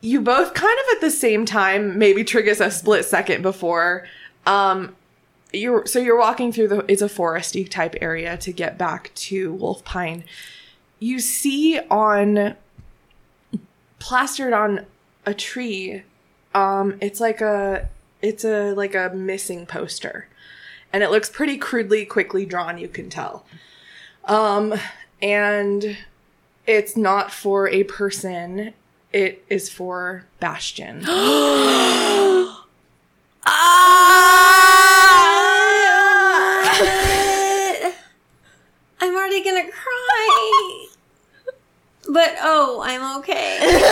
you 0.00 0.22
both 0.22 0.54
kind 0.54 0.78
of 0.80 0.96
at 0.96 1.00
the 1.02 1.10
same 1.10 1.44
time, 1.44 1.98
maybe 1.98 2.24
Triggus 2.24 2.64
a 2.64 2.70
split 2.70 3.04
second 3.04 3.42
before. 3.42 4.08
Um, 4.46 4.96
you're 5.52 5.86
so 5.86 5.98
you're 5.98 6.18
walking 6.18 6.52
through 6.52 6.68
the 6.68 6.84
it's 6.90 7.02
a 7.02 7.08
foresty 7.08 7.68
type 7.68 7.94
area 8.00 8.36
to 8.38 8.50
get 8.52 8.76
back 8.78 9.12
to 9.14 9.52
Wolf 9.52 9.84
Pine. 9.84 10.24
You 10.98 11.20
see 11.20 11.78
on 11.90 12.56
plastered 13.98 14.52
on 14.52 14.86
a 15.24 15.34
tree, 15.34 16.02
um, 16.54 16.96
it's 17.00 17.20
like 17.20 17.40
a 17.40 17.88
it's 18.22 18.44
a 18.44 18.72
like 18.72 18.94
a 18.94 19.10
missing 19.14 19.66
poster. 19.66 20.28
And 20.92 21.02
it 21.02 21.10
looks 21.10 21.28
pretty 21.28 21.58
crudely 21.58 22.06
quickly 22.06 22.46
drawn 22.46 22.78
you 22.78 22.88
can 22.88 23.10
tell. 23.10 23.44
Um 24.24 24.74
and 25.20 25.96
it's 26.66 26.96
not 26.96 27.30
for 27.30 27.68
a 27.68 27.84
person 27.84 28.74
it 29.12 29.44
is 29.48 29.70
for 29.70 30.26
bastion 30.40 31.04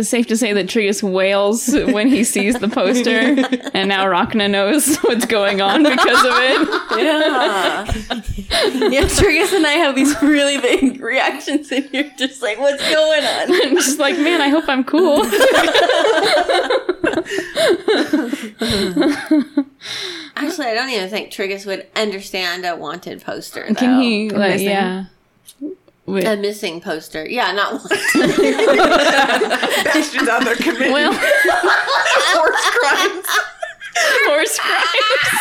it 0.00 0.04
safe 0.04 0.26
to 0.28 0.36
say 0.36 0.52
that 0.52 0.66
Triggus 0.66 1.02
wails 1.02 1.68
when 1.72 2.08
he 2.08 2.24
sees 2.24 2.58
the 2.58 2.68
poster, 2.68 3.10
and 3.74 3.88
now 3.88 4.06
Rhakna 4.06 4.50
knows 4.50 4.96
what's 5.02 5.26
going 5.26 5.60
on 5.60 5.82
because 5.82 6.24
of 6.24 6.32
it? 6.34 6.68
Yeah. 6.98 7.84
yeah, 8.90 9.02
Triggus 9.02 9.54
and 9.54 9.66
I 9.66 9.72
have 9.72 9.94
these 9.94 10.20
really 10.22 10.58
big 10.58 11.00
reactions, 11.00 11.70
and 11.70 11.88
you're 11.92 12.10
just 12.16 12.42
like, 12.42 12.58
what's 12.58 12.82
going 12.90 13.24
on? 13.24 13.52
I'm 13.66 13.76
just 13.76 13.98
like, 13.98 14.16
man, 14.18 14.40
I 14.40 14.48
hope 14.48 14.64
I'm 14.68 14.84
cool. 14.84 15.24
Actually, 20.36 20.66
I 20.68 20.74
don't 20.74 20.90
even 20.90 21.10
think 21.10 21.30
Triggus 21.30 21.66
would 21.66 21.86
understand 21.94 22.64
a 22.64 22.74
wanted 22.76 23.22
poster. 23.22 23.66
Though. 23.68 23.74
Can 23.74 24.00
he, 24.00 24.30
like, 24.30 24.60
yeah. 24.60 25.06
Wait, 26.12 26.24
A 26.26 26.36
missing 26.36 26.80
poster. 26.80 27.26
Yeah, 27.28 27.52
not 27.52 27.74
one. 27.74 27.82
Bastion's 29.84 30.28
out 30.28 30.44
there 30.44 30.56
committing 30.56 30.92
well, 30.92 31.12
horse 31.14 32.70
crimes. 32.78 33.26
horse 34.26 34.58
crimes. 34.58 35.40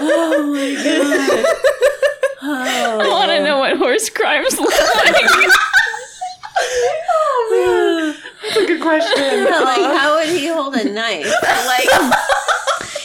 Oh 0.00 0.52
my 0.52 0.74
god. 0.82 1.46
Oh. 2.40 3.00
I 3.00 3.08
want 3.08 3.30
to 3.30 3.42
know 3.44 3.58
what 3.58 3.76
horse 3.76 4.08
crimes 4.10 4.58
look 4.58 4.70
like. 4.70 5.14
That's 8.42 8.56
a 8.56 8.66
good 8.66 8.80
question. 8.80 9.44
like, 9.44 9.98
how 9.98 10.16
would 10.16 10.28
he 10.28 10.46
hold 10.48 10.74
a 10.76 10.84
knife? 10.84 11.32
Like, 11.42 11.88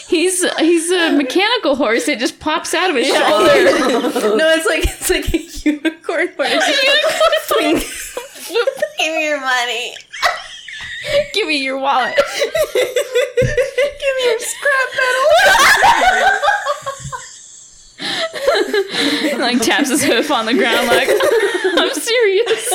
He's 0.08 0.44
he's 0.60 0.92
a 0.92 1.12
mechanical 1.14 1.73
horse. 1.84 2.08
It 2.08 2.20
just 2.20 2.40
pops 2.40 2.74
out 2.74 2.90
of 2.90 2.96
his 2.96 3.08
shoulder. 3.08 4.32
No, 4.38 4.50
it's 4.56 4.66
like 4.66 4.84
it's 4.86 5.10
like 5.10 5.34
a 5.34 5.40
unicorn 5.70 6.30
horse. 6.38 6.50
give 8.98 9.14
me 9.14 9.28
your 9.28 9.42
money. 9.42 9.94
Give 11.34 11.46
me 11.48 11.58
your 11.62 11.78
wallet. 11.78 12.16
Give 12.74 14.16
me 14.18 14.24
your 14.26 14.40
scrap 14.40 14.90
metal. 14.96 15.28
like 19.40 19.62
taps 19.62 19.90
his 19.90 20.04
hoof 20.04 20.32
on 20.32 20.46
the 20.46 20.54
ground. 20.54 20.88
Like 20.88 21.10
I'm 21.78 21.94
serious. 21.94 22.74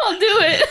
I'll 0.00 0.18
do 0.18 0.38
it. 0.40 0.68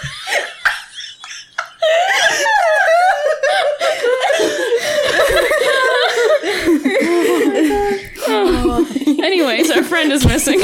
Anyways, 9.24 9.72
our 9.72 9.84
friend 9.84 10.12
is 10.12 10.25
missing. 10.25 10.60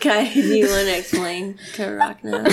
Kai, 0.00 0.30
do 0.32 0.40
you 0.40 0.66
want 0.68 0.88
to 0.88 0.98
explain 0.98 1.58
to 1.74 1.82
Rhakna? 1.82 2.44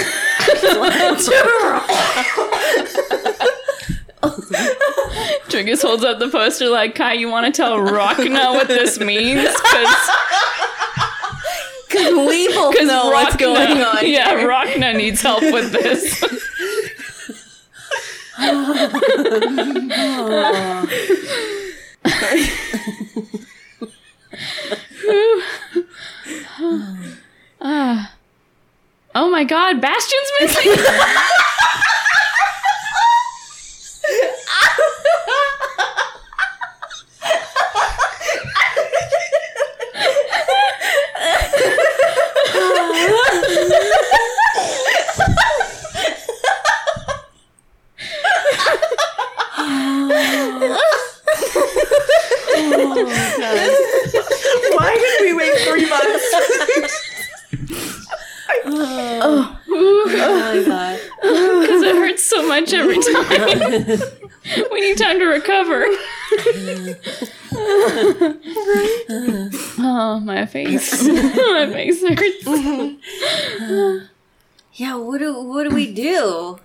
Triggus 5.50 5.79
holds 5.90 6.04
up 6.04 6.20
the 6.20 6.30
poster 6.30 6.70
like, 6.70 6.94
Kai, 6.94 7.14
you 7.14 7.30
want 7.30 7.48
to 7.48 7.52
tell 7.52 7.78
Rhakna 7.80 8.54
what 8.54 8.68
this 8.68 9.00
means? 9.00 9.42
Because 9.42 10.10
Because 11.88 12.14
we 12.28 12.48
both 12.54 12.76
know 12.84 13.10
what's 13.10 13.36
going 13.36 13.82
on. 13.82 13.98
Yeah, 14.08 14.44
Rhakna 14.44 14.96
needs 14.96 15.22
help 15.22 15.42
with 15.42 15.72
this. 15.72 16.24
Ah. 27.62 28.14
oh 29.16 29.30
my 29.30 29.44
god, 29.44 29.82
Bastion's 29.82 30.32
missing! 30.40 30.72
Why 54.72 54.96
did 54.96 55.22
we 55.22 55.34
wait 55.34 55.58
three 55.68 55.90
months? 55.90 56.26
Oh 59.22 59.60
my 59.68 60.64
god. 60.66 61.00
Because 61.22 61.84
it 61.84 61.96
hurts 61.96 62.24
so 62.24 62.48
much 62.48 62.74
every 62.74 63.00
time. 63.00 64.00
we 64.72 64.82
need 64.82 64.98
time 64.98 65.20
to 65.20 65.26
recover. 65.26 65.86
oh, 69.82 70.22
my 70.24 70.46
face. 70.46 71.04
my 71.08 71.70
face 71.72 72.02
hurts. 72.08 74.06
Yeah, 74.74 74.96
what 74.96 75.18
do 75.18 75.34
what 75.44 75.68
do 75.68 75.76
we 75.76 75.92
do? 75.94 76.58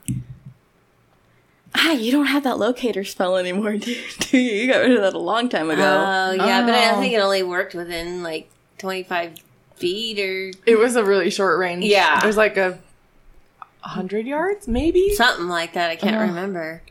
Ah, 1.74 1.90
you 1.92 2.12
don't 2.12 2.26
have 2.26 2.44
that 2.44 2.58
locator 2.60 3.02
spell 3.02 3.36
anymore, 3.36 3.76
do 3.76 3.90
you? 3.90 4.02
Do 4.20 4.38
you? 4.38 4.52
You 4.52 4.72
got 4.72 4.78
rid 4.82 4.92
of 4.92 5.00
that 5.02 5.14
a 5.14 5.18
long 5.18 5.48
time 5.48 5.68
ago. 5.68 5.82
Oh 5.82 6.30
yeah, 6.32 6.62
but 6.64 6.74
I 6.74 6.92
Oh. 6.92 7.00
think 7.00 7.12
it 7.12 7.18
only 7.18 7.42
worked 7.42 7.74
within 7.74 8.22
like 8.22 8.48
twenty 8.78 9.02
five 9.02 9.34
feet 9.74 10.20
or 10.20 10.52
It 10.64 10.78
was 10.78 10.94
a 10.94 11.02
really 11.04 11.28
short 11.30 11.58
range. 11.58 11.84
Yeah. 11.86 12.22
It 12.22 12.26
was 12.26 12.36
like 12.36 12.56
a 12.56 12.78
hundred 13.80 14.26
yards, 14.26 14.68
maybe. 14.68 15.12
something 15.14 15.48
like 15.48 15.72
that. 15.72 15.90
I 15.90 15.96
can't 15.96 16.14
Oh. 16.14 16.20
remember. 16.20 16.82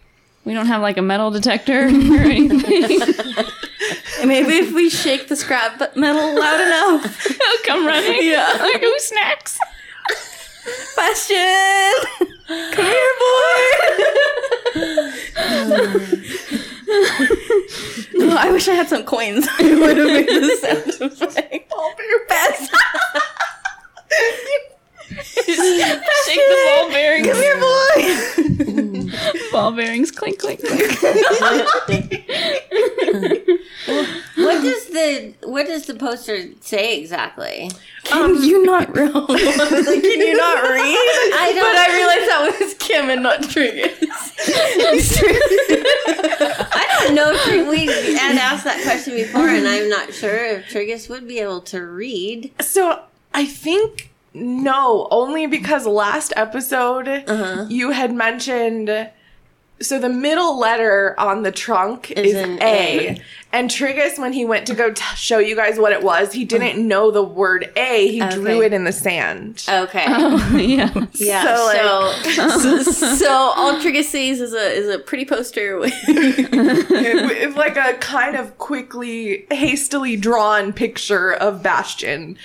We 0.43 0.53
don't 0.53 0.65
have 0.65 0.82
like 0.82 0.97
a 0.97 1.01
metal 1.01 1.32
detector 1.32 1.86
or 1.86 1.88
anything. 1.88 2.99
Maybe 4.27 4.53
if 4.53 4.73
we 4.73 4.89
shake 4.89 5.27
the 5.27 5.36
scrap 5.36 5.95
metal 5.97 6.39
loud 6.39 6.62
enough. 6.62 7.27
I'll 7.29 7.57
come 7.65 7.86
running. 7.86 8.19
Yeah. 8.21 8.57
Like, 8.57 8.81
ooh, 8.81 8.99
snacks. 8.99 9.59
Bastion! 10.95 11.93
Come 12.47 12.86
here, 12.86 13.13
boy! 13.19 13.73
oh, 18.15 18.38
I 18.39 18.49
wish 18.49 18.69
I 18.69 18.75
had 18.75 18.88
some 18.88 19.03
coins. 19.03 19.45
I 19.59 19.75
would 19.75 19.97
have 19.97 20.07
made 20.07 20.27
the 20.27 20.57
sound 20.62 21.12
effect. 21.12 21.73
Bastion! 22.29 22.79
Shake 25.23 25.45
the 25.45 26.67
ball 26.67 26.89
bearings. 26.89 27.28
Come 27.28 27.38
here, 27.38 27.60
boy! 27.60 29.10
Ball 29.52 29.71
bearings 29.71 30.12
clink, 30.12 30.39
clink, 30.39 30.60
clink. 30.62 30.91
What 34.36 34.62
does 34.63 34.86
the 34.88 35.34
what 35.43 35.67
does 35.67 35.86
the 35.86 35.93
poster 35.93 36.49
say 36.60 36.99
exactly? 36.99 37.69
Can 38.04 38.23
um, 38.23 38.43
you 38.43 38.65
not 38.65 38.95
read? 38.95 39.13
like, 39.13 39.28
can 39.28 40.19
you 40.19 40.36
not 40.36 40.63
read? 40.63 40.97
I 41.36 41.54
don't. 41.56 41.63
But 41.63 41.78
I 41.78 41.95
realized 41.95 42.30
that 42.30 42.60
was 42.60 42.73
Kim 42.76 43.10
and 43.10 43.21
not 43.23 43.41
Triggus. 43.41 43.93
I 46.73 46.97
don't 46.99 47.15
know 47.15 47.32
if 47.34 47.67
we 47.69 47.86
had 48.17 48.38
asked 48.38 48.63
that 48.63 48.82
question 48.84 49.15
before, 49.15 49.47
and 49.47 49.67
I'm 49.67 49.89
not 49.89 50.13
sure 50.13 50.45
if 50.45 50.65
Triggus 50.65 51.10
would 51.10 51.28
be 51.28 51.39
able 51.39 51.62
to 51.62 51.82
read. 51.82 52.52
So 52.60 53.04
I 53.34 53.45
think 53.45 54.12
no, 54.34 55.08
only 55.12 55.48
because 55.48 55.86
last 55.86 56.34
episode 56.36 57.08
Uh-huh. 57.08 57.65
you 57.69 57.91
had 57.91 58.13
mentioned. 58.13 59.10
So 59.82 60.00
the 60.00 60.08
middle 60.08 60.58
letter 60.58 61.13
on 61.19 61.43
the 61.43 61.52
trunk 61.52 62.12
Is 62.12 62.28
is, 62.28 62.36
an 62.36 62.62
A. 62.62 63.08
A. 63.17 63.22
and 63.52 63.69
Triggus, 63.69 64.17
when 64.17 64.32
he 64.32 64.46
went 64.46 64.65
to 64.67 64.76
go 64.76 64.91
t- 64.93 65.04
show 65.15 65.39
you 65.39 65.56
guys 65.58 65.78
what 65.78 65.91
it 65.91 66.02
was, 66.04 66.32
he 66.32 66.46
didn't 66.46 66.88
know 66.88 67.12
the 67.12 67.24
word 67.24 67.69
A. 67.76 68.08
He 68.08 68.19
drew 68.30 68.62
it 68.62 68.72
in 68.72 68.86
the 68.86 68.93
sand. 68.93 69.65
Okay. 69.67 70.06
yeah. 70.08 71.06
yeah. 71.15 71.43
so, 71.58 71.65
like- 71.65 72.62
So, 72.62 72.82
so 73.15 73.30
all 73.30 73.74
Triggus 73.82 74.06
sees 74.06 74.39
is 74.39 74.54
a 74.54 74.72
is 74.72 74.88
a 74.88 75.00
pretty 75.00 75.26
poster 75.26 75.78
with 75.80 75.91
It- 76.08 77.32
it's 77.41 77.58
like 77.58 77.76
a 77.76 77.96
kind 77.96 78.36
of 78.38 78.58
quickly, 78.60 79.48
hastily 79.52 80.15
drawn 80.15 80.72
picture 80.72 81.34
of 81.34 81.62
Bastion. 81.62 82.38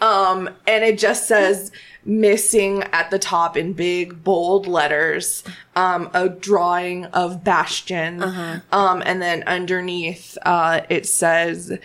Um, 0.00 0.48
and 0.66 0.84
it 0.84 0.98
just 0.98 1.26
says 1.26 1.72
missing 2.04 2.84
at 2.84 3.10
the 3.10 3.18
top 3.18 3.56
in 3.56 3.72
big 3.72 4.22
bold 4.24 4.66
letters, 4.66 5.42
um, 5.76 6.10
a 6.14 6.28
drawing 6.28 7.04
of 7.06 7.44
Bastion. 7.44 8.22
Um, 8.22 9.02
and 9.04 9.20
then 9.20 9.42
underneath, 9.46 10.38
uh, 10.42 10.82
it 10.88 11.06
says, 11.06 11.78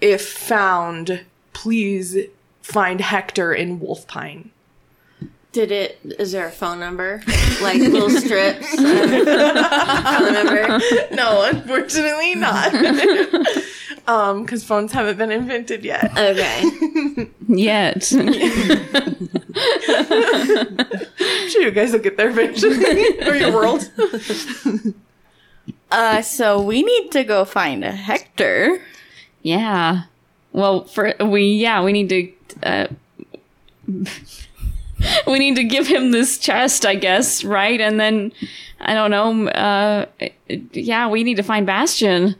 if 0.00 0.26
found, 0.26 1.24
please 1.52 2.16
find 2.62 3.00
Hector 3.00 3.52
in 3.54 3.80
Wolfpine. 3.80 4.50
Did 5.52 5.72
it? 5.72 5.98
Is 6.18 6.32
there 6.32 6.46
a 6.46 6.50
phone 6.50 6.78
number? 6.78 7.22
Like 7.62 7.78
little 7.78 8.10
strips? 8.10 8.74
phone 8.74 10.32
number? 10.34 10.80
no, 11.12 11.48
unfortunately 11.50 12.34
not. 12.34 12.74
um, 14.06 14.42
because 14.42 14.64
phones 14.64 14.92
haven't 14.92 15.18
been 15.18 15.32
invented 15.32 15.84
yet. 15.84 16.16
Okay. 16.16 16.64
Yet. 17.48 18.12
I'm 18.12 18.28
sure 21.48 21.62
you 21.62 21.70
guys 21.70 21.92
will 21.92 22.00
get 22.00 22.16
there 22.16 22.30
eventually. 22.30 23.20
or 23.26 23.36
your 23.36 23.52
world. 23.52 23.88
Uh, 25.90 26.22
so 26.22 26.60
we 26.60 26.82
need 26.82 27.12
to 27.12 27.24
go 27.24 27.44
find 27.44 27.84
a 27.84 27.92
Hector. 27.92 28.80
yeah. 29.42 30.04
Well, 30.52 30.84
for 30.84 31.14
we 31.20 31.42
yeah 31.52 31.82
we 31.84 31.92
need 31.92 32.08
to. 32.08 32.32
Uh, 32.62 32.86
we 35.26 35.38
need 35.38 35.56
to 35.56 35.64
give 35.64 35.86
him 35.86 36.10
this 36.10 36.38
chest, 36.38 36.86
I 36.86 36.94
guess, 36.94 37.44
right? 37.44 37.80
And 37.80 38.00
then 38.00 38.32
I 38.80 38.94
don't 38.94 39.10
know. 39.10 39.48
Uh, 39.48 40.06
yeah, 40.72 41.08
we 41.08 41.24
need 41.24 41.36
to 41.36 41.42
find 41.42 41.66
Bastion. 41.66 42.36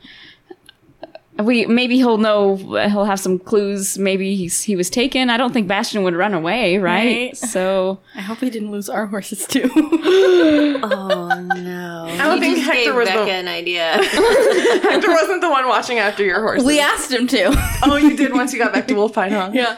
We 1.39 1.65
maybe 1.67 1.97
he'll 1.97 2.17
know. 2.17 2.55
He'll 2.55 3.05
have 3.05 3.19
some 3.19 3.37
clues. 3.39 3.97
Maybe 3.97 4.35
he's 4.35 4.63
he 4.63 4.75
was 4.75 4.89
taken. 4.89 5.29
I 5.29 5.37
don't 5.37 5.53
think 5.53 5.67
Bastion 5.67 6.03
would 6.03 6.15
run 6.15 6.33
away, 6.33 6.77
right? 6.77 7.27
Right. 7.29 7.37
So 7.37 7.99
I 8.15 8.21
hope 8.21 8.41
we 8.41 8.49
didn't 8.49 8.71
lose 8.71 8.89
our 8.89 9.05
horses 9.07 9.45
too. 9.47 9.69
Oh 10.89 11.27
no! 11.55 12.05
I 12.09 12.17
don't 12.17 12.35
You 12.37 12.41
think 12.41 12.57
just 12.57 12.67
Hector 12.67 12.83
gave 12.85 12.95
was 12.95 13.07
Becca 13.09 13.25
the 13.25 13.31
an 13.31 13.47
idea. 13.47 13.91
Hector 14.03 15.09
wasn't 15.19 15.41
the 15.41 15.49
one 15.49 15.67
watching 15.67 15.99
after 15.99 16.23
your 16.23 16.39
horses. 16.41 16.65
we 16.65 16.79
asked 16.79 17.11
him 17.11 17.27
to. 17.27 17.51
Oh, 17.83 17.95
you 17.97 18.15
did 18.15 18.33
once 18.33 18.53
you 18.53 18.59
got 18.59 18.73
back 18.73 18.87
to 18.87 18.93
Wolfpine, 18.93 19.31
huh? 19.31 19.51
Yeah. 19.53 19.77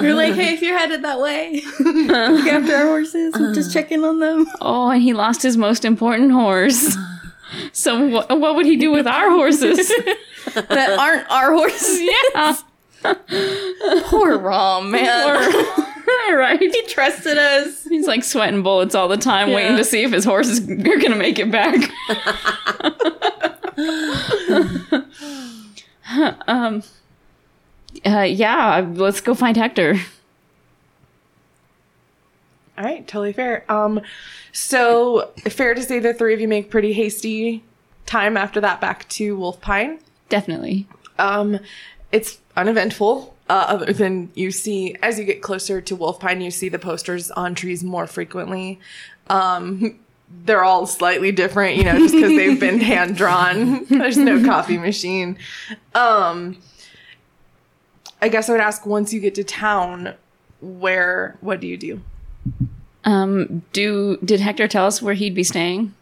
We 0.00 0.08
are 0.08 0.14
like, 0.14 0.34
hey, 0.34 0.54
if 0.54 0.62
you're 0.62 0.76
headed 0.78 1.02
that 1.02 1.18
way, 1.20 1.62
look 1.80 2.46
after 2.46 2.74
our 2.76 2.84
horses. 2.86 3.34
I'm 3.34 3.54
just 3.54 3.70
uh. 3.70 3.72
checking 3.72 4.04
on 4.04 4.18
them. 4.20 4.46
oh, 4.60 4.90
and 4.90 5.02
he 5.02 5.12
lost 5.12 5.42
his 5.42 5.56
most 5.56 5.84
important 5.84 6.32
horse. 6.32 6.96
So 7.72 8.08
what 8.08 8.40
what 8.40 8.56
would 8.56 8.66
he 8.66 8.76
do 8.76 8.90
with 8.90 9.06
our 9.06 9.30
horses? 9.30 9.90
That 10.54 10.96
aren't 10.98 11.30
our 11.30 11.52
horses. 11.52 12.00
yeah. 12.34 12.56
Poor 14.06 14.38
Rom, 14.38 14.90
man. 14.90 15.52
right. 16.32 16.58
he 16.58 16.82
trusted 16.86 17.38
us. 17.38 17.84
He's 17.84 18.06
like 18.06 18.24
sweating 18.24 18.62
bullets 18.62 18.94
all 18.94 19.08
the 19.08 19.16
time, 19.16 19.52
waiting 19.52 19.76
to 19.76 19.84
see 19.84 20.02
if 20.02 20.12
his 20.12 20.24
horses 20.24 20.68
are 20.68 20.98
gonna 20.98 21.16
make 21.16 21.38
it 21.38 21.50
back. 21.50 21.90
um. 26.48 26.82
Uh, 28.04 28.20
yeah, 28.20 28.86
let's 28.94 29.20
go 29.20 29.34
find 29.34 29.56
Hector. 29.56 29.96
All 32.78 32.84
right, 32.84 33.06
totally 33.06 33.32
fair. 33.32 33.64
Um, 33.72 34.02
so 34.52 35.30
fair 35.48 35.74
to 35.74 35.82
say 35.82 35.98
the 35.98 36.12
three 36.12 36.34
of 36.34 36.40
you 36.40 36.48
make 36.48 36.70
pretty 36.70 36.92
hasty 36.92 37.64
time 38.04 38.36
after 38.36 38.60
that 38.60 38.80
back 38.80 39.08
to 39.10 39.36
Wolfpine. 39.36 39.98
Definitely. 40.28 40.86
Um, 41.18 41.58
it's 42.12 42.38
uneventful. 42.56 43.34
Uh, 43.48 43.64
other 43.68 43.92
than 43.92 44.30
you 44.34 44.50
see, 44.50 44.96
as 45.02 45.18
you 45.18 45.24
get 45.24 45.40
closer 45.40 45.80
to 45.80 45.96
Wolfpine, 45.96 46.42
you 46.42 46.50
see 46.50 46.68
the 46.68 46.78
posters 46.80 47.30
on 47.30 47.54
trees 47.54 47.84
more 47.84 48.06
frequently. 48.08 48.80
Um, 49.28 50.00
they're 50.44 50.64
all 50.64 50.86
slightly 50.86 51.30
different, 51.30 51.76
you 51.76 51.84
know, 51.84 51.96
just 51.96 52.12
because 52.12 52.30
they've 52.30 52.58
been 52.58 52.80
hand 52.92 53.16
drawn. 53.16 53.84
There's 53.84 54.16
no 54.16 54.44
copy 54.44 54.78
machine. 54.78 55.38
Um, 55.94 56.58
I 58.20 58.28
guess 58.28 58.48
I 58.48 58.52
would 58.52 58.60
ask 58.60 58.84
once 58.84 59.12
you 59.12 59.20
get 59.20 59.36
to 59.36 59.44
town, 59.44 60.14
where, 60.60 61.36
what 61.40 61.60
do 61.60 61.68
you 61.68 61.76
do? 61.76 62.00
Um. 63.04 63.62
Do 63.72 64.16
did 64.24 64.40
Hector 64.40 64.66
tell 64.66 64.86
us 64.86 65.00
where 65.00 65.14
he'd 65.14 65.34
be 65.34 65.44
staying? 65.44 65.94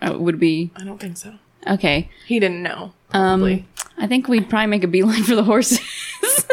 Uh, 0.00 0.16
would 0.18 0.40
be 0.40 0.70
I 0.74 0.84
don't 0.84 0.98
think 0.98 1.18
so. 1.18 1.34
okay. 1.68 2.08
He 2.26 2.40
didn't 2.40 2.62
know. 2.62 2.94
Probably. 3.12 3.54
Um. 3.54 3.66
I 3.98 4.06
think 4.06 4.26
we'd 4.26 4.48
probably 4.50 4.66
make 4.66 4.84
a 4.84 4.88
beeline 4.88 5.22
for 5.22 5.36
the 5.36 5.44
horses. 5.44 5.80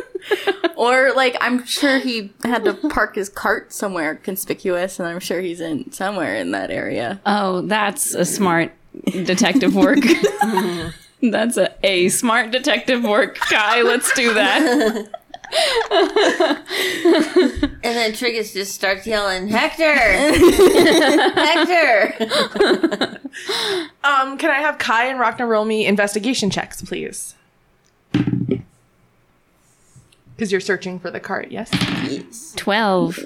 Or 0.80 1.12
like, 1.14 1.36
I'm 1.42 1.66
sure 1.66 2.00
he 2.00 2.32
had 2.46 2.64
to 2.64 2.74
park 2.74 3.16
his 3.16 3.28
cart 3.28 3.74
somewhere 3.74 4.16
conspicuous, 4.16 4.98
and 4.98 5.10
I'm 5.10 5.20
sure 5.20 5.42
he's 5.42 5.60
in 5.60 5.92
somewhere 5.92 6.38
in 6.38 6.52
that 6.52 6.72
area. 6.72 7.20
oh, 7.26 7.62
that's 7.62 8.14
a 8.14 8.24
smart 8.24 8.72
detective 9.04 9.76
work. 9.76 10.00
that's 11.22 11.58
a, 11.58 11.76
a 11.84 12.08
smart 12.08 12.52
detective 12.52 13.04
work, 13.04 13.40
guy. 13.50 13.82
Let's 13.82 14.14
do 14.14 14.34
that. 14.36 15.10
and 15.92 16.62
then 17.82 18.12
Triggus 18.14 18.54
just 18.54 18.74
starts 18.76 19.08
yelling, 19.08 19.48
"Hector! 19.48 19.94
Hector!" 21.36 23.20
Um, 24.04 24.38
can 24.38 24.50
I 24.50 24.60
have 24.60 24.78
Kai 24.80 25.06
and 25.06 25.20
Rhakna 25.20 25.48
roll 25.48 25.64
me 25.66 25.86
investigation 25.86 26.50
checks, 26.50 26.82
please? 26.82 27.36
Because 30.36 30.52
you're 30.52 30.60
searching 30.60 31.00
for 31.00 31.12
the 31.12 31.20
cart, 31.20 31.52
yes? 31.52 31.70
Twelve. 32.56 33.20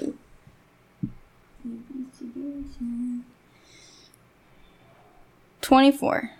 Twenty-four. 5.62 6.30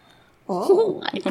Oh 0.49 1.01
man. 1.01 1.23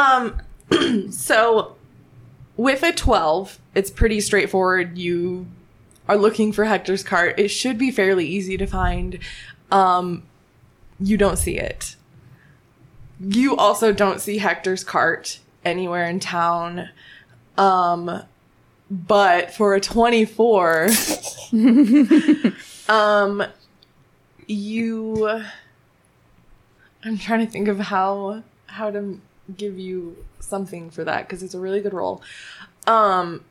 Um 0.00 0.40
so 1.10 1.76
with 2.56 2.82
a 2.82 2.92
12, 2.92 3.58
it's 3.74 3.90
pretty 3.90 4.20
straightforward. 4.20 4.98
You 4.98 5.46
are 6.08 6.16
looking 6.16 6.52
for 6.52 6.64
Hector's 6.64 7.02
cart. 7.02 7.38
It 7.38 7.48
should 7.48 7.78
be 7.78 7.90
fairly 7.90 8.26
easy 8.26 8.56
to 8.56 8.66
find. 8.66 9.18
Um 9.70 10.24
you 10.98 11.16
don't 11.16 11.38
see 11.38 11.56
it. 11.56 11.96
You 13.20 13.56
also 13.56 13.92
don't 13.92 14.20
see 14.20 14.38
Hector's 14.38 14.84
cart 14.84 15.38
anywhere 15.64 16.06
in 16.06 16.20
town. 16.20 16.88
Um 17.56 18.22
but 18.90 19.54
for 19.54 19.74
a 19.74 19.80
24 19.80 20.88
um 22.88 23.44
you 24.46 25.42
I'm 27.04 27.16
trying 27.18 27.46
to 27.46 27.50
think 27.50 27.68
of 27.68 27.78
how 27.78 28.42
how 28.66 28.90
to 28.90 29.20
give 29.56 29.78
you 29.78 30.24
something 30.40 30.90
for 30.90 31.04
that 31.04 31.26
because 31.26 31.42
it's 31.42 31.54
a 31.54 31.60
really 31.60 31.80
good 31.80 31.94
role. 31.94 32.22
Um 32.86 33.44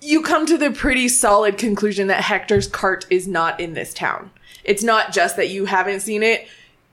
you 0.00 0.22
come 0.22 0.44
to 0.46 0.58
the 0.58 0.70
pretty 0.70 1.08
solid 1.08 1.56
conclusion 1.56 2.08
that 2.08 2.22
Hector's 2.22 2.68
cart 2.68 3.06
is 3.08 3.26
not 3.26 3.58
in 3.58 3.72
this 3.72 3.94
town. 3.94 4.30
It's 4.62 4.82
not 4.82 5.12
just 5.12 5.36
that 5.36 5.48
you 5.48 5.66
haven't 5.66 6.00
seen 6.00 6.22
it. 6.22 6.46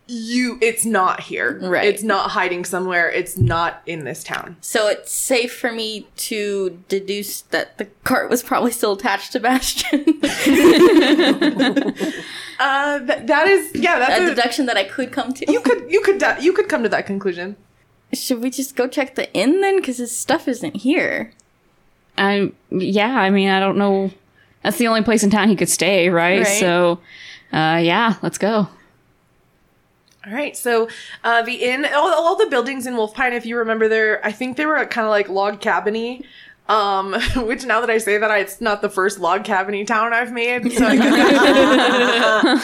You 0.08 0.58
it's 0.62 0.86
not 0.86 1.22
here. 1.22 1.60
Right. 1.62 1.86
It's 1.86 2.04
not 2.04 2.32
hiding 2.32 2.66
somewhere. 2.66 3.10
It's 3.10 3.38
not 3.38 3.82
in 3.86 4.04
this 4.04 4.24
town. 4.24 4.58
So 4.60 4.88
it's 4.88 5.12
safe 5.12 5.54
for 5.54 5.72
me 5.72 6.08
to 6.18 6.82
deduce 6.90 7.42
that 7.42 7.78
the 7.78 7.86
cart 8.04 8.30
was 8.30 8.44
probably 8.44 8.72
still 8.72 8.94
attached 8.94 9.32
to 9.34 9.40
Bastion. 9.40 10.04
Uh 12.62 13.00
th- 13.00 13.26
that 13.26 13.48
is 13.48 13.72
yeah, 13.74 13.98
that's 13.98 14.20
a 14.20 14.26
a, 14.26 14.30
deduction 14.30 14.68
that 14.68 14.78
I 14.78 14.84
could 14.84 15.12
come 15.12 15.34
to. 15.34 15.52
you 15.52 15.62
could 15.62 15.90
you 15.90 16.00
could 16.02 16.20
da- 16.20 16.38
you 16.40 16.54
could 16.54 16.70
come 16.70 16.84
to 16.84 16.90
that 16.90 17.08
conclusion. 17.08 17.56
Should 18.14 18.40
we 18.40 18.52
just 18.52 18.76
go 18.76 18.88
check 18.88 19.16
the 19.16 19.34
inn 19.34 19.62
then? 19.62 19.78
Because 19.78 19.98
his 19.98 20.16
stuff 20.16 20.48
isn't 20.48 20.76
here. 20.78 21.32
I 22.20 22.52
yeah, 22.70 23.18
I 23.18 23.32
mean, 23.32 23.50
I 23.50 23.60
don't 23.60 23.78
know. 23.78 24.12
That's 24.62 24.78
the 24.78 24.88
only 24.88 25.02
place 25.02 25.24
in 25.24 25.32
town 25.32 25.50
he 25.50 25.56
could 25.56 25.70
stay, 25.70 26.10
right? 26.10 26.44
Right. 26.44 26.60
So, 26.60 27.00
uh, 27.52 27.80
yeah, 27.82 28.18
let's 28.22 28.38
go. 28.38 28.68
All 30.24 30.34
right, 30.34 30.56
so 30.56 30.88
uh, 31.24 31.42
the 31.42 31.56
inn, 31.56 31.84
all, 31.84 32.14
all 32.14 32.36
the 32.36 32.46
buildings 32.46 32.86
in 32.86 32.94
Wolfpine, 32.94 33.32
if 33.32 33.44
you 33.44 33.58
remember, 33.58 33.88
there, 33.88 34.24
I 34.24 34.32
think 34.32 34.56
they 34.56 34.68
were 34.68 34.86
kind 34.86 35.08
of 35.08 35.10
like 35.10 35.30
log 35.30 35.62
cabiny. 35.62 36.24
Um, 36.72 37.14
which 37.46 37.66
now 37.66 37.82
that 37.82 37.90
I 37.90 37.98
say 37.98 38.18
that, 38.18 38.32
it's 38.40 38.62
not 38.62 38.82
the 38.82 38.88
first 38.90 39.20
log 39.20 39.44
cabiny 39.44 39.86
town 39.86 40.14
I've 40.14 40.32
made, 40.32 40.72
so 40.72 40.86
I 40.88 40.94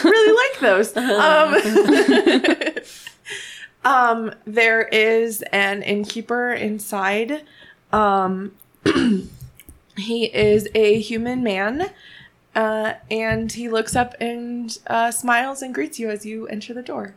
really 0.04 0.34
like 0.34 0.60
those. 0.60 0.96
Um, 0.96 1.54
um, 3.84 4.34
there 4.46 4.80
is 4.88 5.42
an 5.52 5.82
innkeeper 5.82 6.52
inside. 6.52 7.42
Um, 7.92 8.52
he 9.96 10.24
is 10.24 10.70
a 10.74 10.98
human 11.00 11.42
man. 11.42 11.90
Uh, 12.54 12.94
and 13.10 13.52
he 13.52 13.68
looks 13.68 13.94
up 13.94 14.14
and 14.20 14.78
uh, 14.86 15.10
smiles 15.10 15.60
and 15.60 15.74
greets 15.74 15.98
you 16.00 16.08
as 16.08 16.24
you 16.24 16.46
enter 16.48 16.72
the 16.72 16.82
door. 16.82 17.14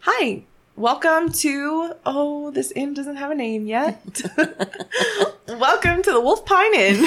Hi, 0.00 0.42
welcome 0.76 1.30
to. 1.32 1.92
Oh, 2.04 2.50
this 2.50 2.70
inn 2.72 2.94
doesn't 2.94 3.16
have 3.16 3.30
a 3.30 3.34
name 3.34 3.66
yet. 3.66 4.00
welcome 5.48 6.02
to 6.02 6.12
the 6.12 6.20
Wolf 6.20 6.44
Pine 6.46 6.74
Inn. 6.74 7.00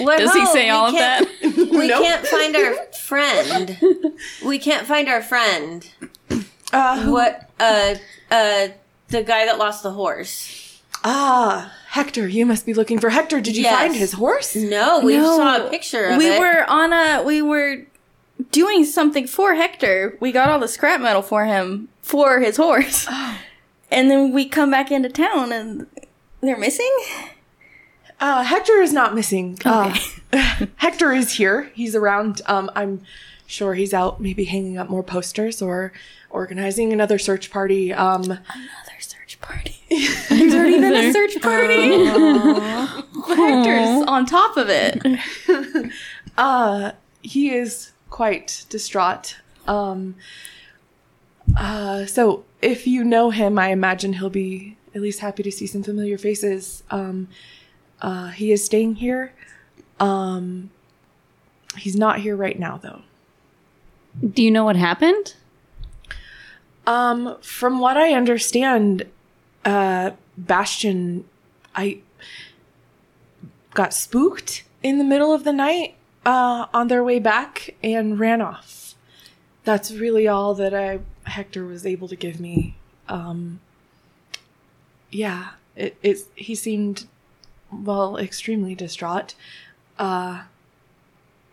We're 0.00 0.18
Does 0.18 0.32
he 0.34 0.46
say 0.46 0.70
all 0.70 0.86
of 0.88 0.94
that? 0.94 1.24
We 1.70 1.88
Nope. 1.88 2.02
can't 2.02 2.26
find 2.26 2.56
our 2.56 2.74
friend. 2.92 3.78
We 4.44 4.58
can't 4.58 4.86
find 4.86 5.08
our 5.08 5.22
friend. 5.22 5.88
Uh, 6.72 7.00
who- 7.00 7.12
What? 7.12 7.48
Uh, 7.58 7.94
uh, 8.30 8.68
the 9.08 9.22
guy 9.22 9.46
that 9.46 9.58
lost 9.58 9.82
the 9.82 9.90
horse. 9.92 10.80
Ah, 11.04 11.72
Hector, 11.88 12.28
you 12.28 12.44
must 12.46 12.66
be 12.66 12.74
looking 12.74 12.98
for 12.98 13.10
Hector. 13.10 13.40
Did 13.40 13.56
you 13.56 13.62
Yes. 13.64 13.78
find 13.78 13.94
his 13.96 14.12
horse? 14.12 14.54
No, 14.54 15.00
we 15.00 15.16
No. 15.16 15.36
saw 15.36 15.66
a 15.66 15.70
picture 15.70 16.04
of 16.06 16.18
we 16.18 16.26
it. 16.28 16.38
were 16.40 16.64
on 16.68 16.92
a 16.92 17.22
we 17.22 17.40
were 17.42 17.86
doing 18.52 18.84
something 18.84 19.26
for 19.26 19.54
Hector. 19.54 20.16
We 20.20 20.32
got 20.32 20.48
all 20.50 20.58
the 20.58 20.68
scrap 20.68 21.00
metal 21.00 21.22
for 21.22 21.44
him 21.46 21.88
for 22.02 22.40
his 22.40 22.56
horse. 22.56 23.06
And 23.90 24.10
then 24.10 24.32
we 24.32 24.46
come 24.48 24.70
back 24.70 24.90
into 24.90 25.08
town 25.08 25.52
and 25.52 25.86
they're 26.40 26.56
missing? 26.58 26.90
Uh, 28.20 28.42
Hector 28.44 28.80
is 28.80 28.92
not 28.92 29.14
missing. 29.14 29.58
Uh, 29.64 29.96
Hector 30.76 31.12
is 31.12 31.34
here. 31.34 31.70
He's 31.74 31.94
around. 31.94 32.42
Um, 32.46 32.70
I'm 32.76 33.02
sure 33.46 33.74
he's 33.74 33.92
out, 33.94 34.20
maybe 34.20 34.44
hanging 34.44 34.78
up 34.78 34.88
more 34.88 35.02
posters 35.02 35.60
or 35.60 35.92
organizing 36.30 36.92
another 36.92 37.18
search 37.18 37.50
party. 37.50 37.92
Um, 37.92 38.22
Another 38.22 38.40
search 39.00 39.40
party. 39.40 39.76
There's 39.90 40.54
already 40.54 40.78
been 40.80 40.94
a 40.94 41.12
search 41.12 41.40
party. 41.40 42.04
Hector's 43.34 44.06
on 44.06 44.26
top 44.26 44.56
of 44.56 44.68
it. 44.68 45.90
uh, 46.38 46.92
he 47.22 47.50
is 47.52 47.90
quite 48.10 48.66
distraught. 48.68 49.36
Um, 49.66 50.16
uh, 51.56 52.06
so 52.06 52.44
if 52.60 52.86
you 52.86 53.04
know 53.04 53.30
him, 53.30 53.58
I 53.58 53.68
imagine 53.68 54.14
he'll 54.14 54.30
be 54.30 54.76
at 54.94 55.00
least 55.00 55.20
happy 55.20 55.42
to 55.42 55.52
see 55.52 55.66
some 55.66 55.82
familiar 55.82 56.18
faces. 56.18 56.82
Um, 56.90 57.28
uh, 58.02 58.28
he 58.28 58.52
is 58.52 58.64
staying 58.64 58.96
here. 58.96 59.32
Um, 59.98 60.70
he's 61.76 61.96
not 61.96 62.20
here 62.20 62.36
right 62.36 62.58
now, 62.58 62.78
though. 62.78 63.02
Do 64.26 64.42
you 64.42 64.50
know 64.50 64.64
what 64.64 64.76
happened? 64.76 65.34
Um, 66.86 67.36
from 67.40 67.78
what 67.78 67.96
I 67.96 68.14
understand, 68.14 69.06
uh, 69.64 70.12
Bastion, 70.36 71.24
I 71.74 71.98
got 73.74 73.94
spooked 73.94 74.64
in 74.82 74.98
the 74.98 75.04
middle 75.04 75.32
of 75.32 75.44
the 75.44 75.52
night, 75.52 75.94
uh, 76.24 76.66
on 76.72 76.88
their 76.88 77.04
way 77.04 77.18
back 77.18 77.74
and 77.82 78.18
ran 78.18 78.40
off. 78.40 78.94
That's 79.64 79.92
really 79.92 80.26
all 80.26 80.54
that 80.54 80.74
I, 80.74 81.00
Hector 81.24 81.64
was 81.64 81.86
able 81.86 82.08
to 82.08 82.16
give 82.16 82.40
me. 82.40 82.76
Um, 83.08 83.60
yeah, 85.10 85.50
it, 85.76 85.96
it, 86.02 86.18
he 86.34 86.54
seemed, 86.54 87.06
well, 87.72 88.16
extremely 88.16 88.74
distraught, 88.74 89.34
uh, 89.98 90.42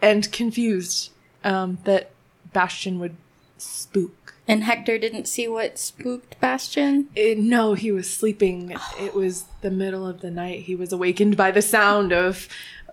and 0.01 0.31
confused, 0.31 1.11
um, 1.43 1.79
that 1.83 2.11
Bastion 2.53 2.99
would 2.99 3.15
spook. 3.57 4.35
And 4.47 4.63
Hector 4.63 4.97
didn't 4.97 5.27
see 5.27 5.47
what 5.47 5.77
spooked 5.77 6.39
Bastion. 6.39 7.09
It, 7.15 7.37
no, 7.37 7.73
he 7.73 7.91
was 7.91 8.11
sleeping. 8.11 8.75
It 8.99 9.13
was 9.13 9.45
the 9.61 9.71
middle 9.71 10.07
of 10.07 10.21
the 10.21 10.31
night. 10.31 10.61
He 10.61 10.75
was 10.75 10.93
awakened 10.93 11.35
by 11.35 11.51
the 11.51 11.61
sound 11.61 12.13
of 12.13 12.47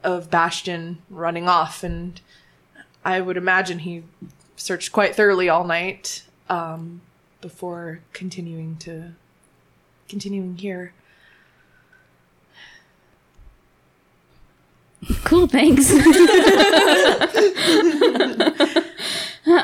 of 0.05 0.31
Bastion 0.31 0.99
running 1.11 1.49
off, 1.49 1.83
and 1.83 2.21
I 3.05 3.21
would 3.21 3.37
imagine 3.37 3.81
he 3.81 4.05
searched 4.57 4.93
quite 4.93 5.17
thoroughly 5.17 5.49
all 5.49 5.65
night 5.65 6.23
um, 6.49 7.01
before 7.41 8.01
continuing 8.13 8.77
to 8.79 9.13
continuing 10.09 10.57
here. 10.57 10.93
Cool, 15.25 15.47
thanks. 15.47 15.91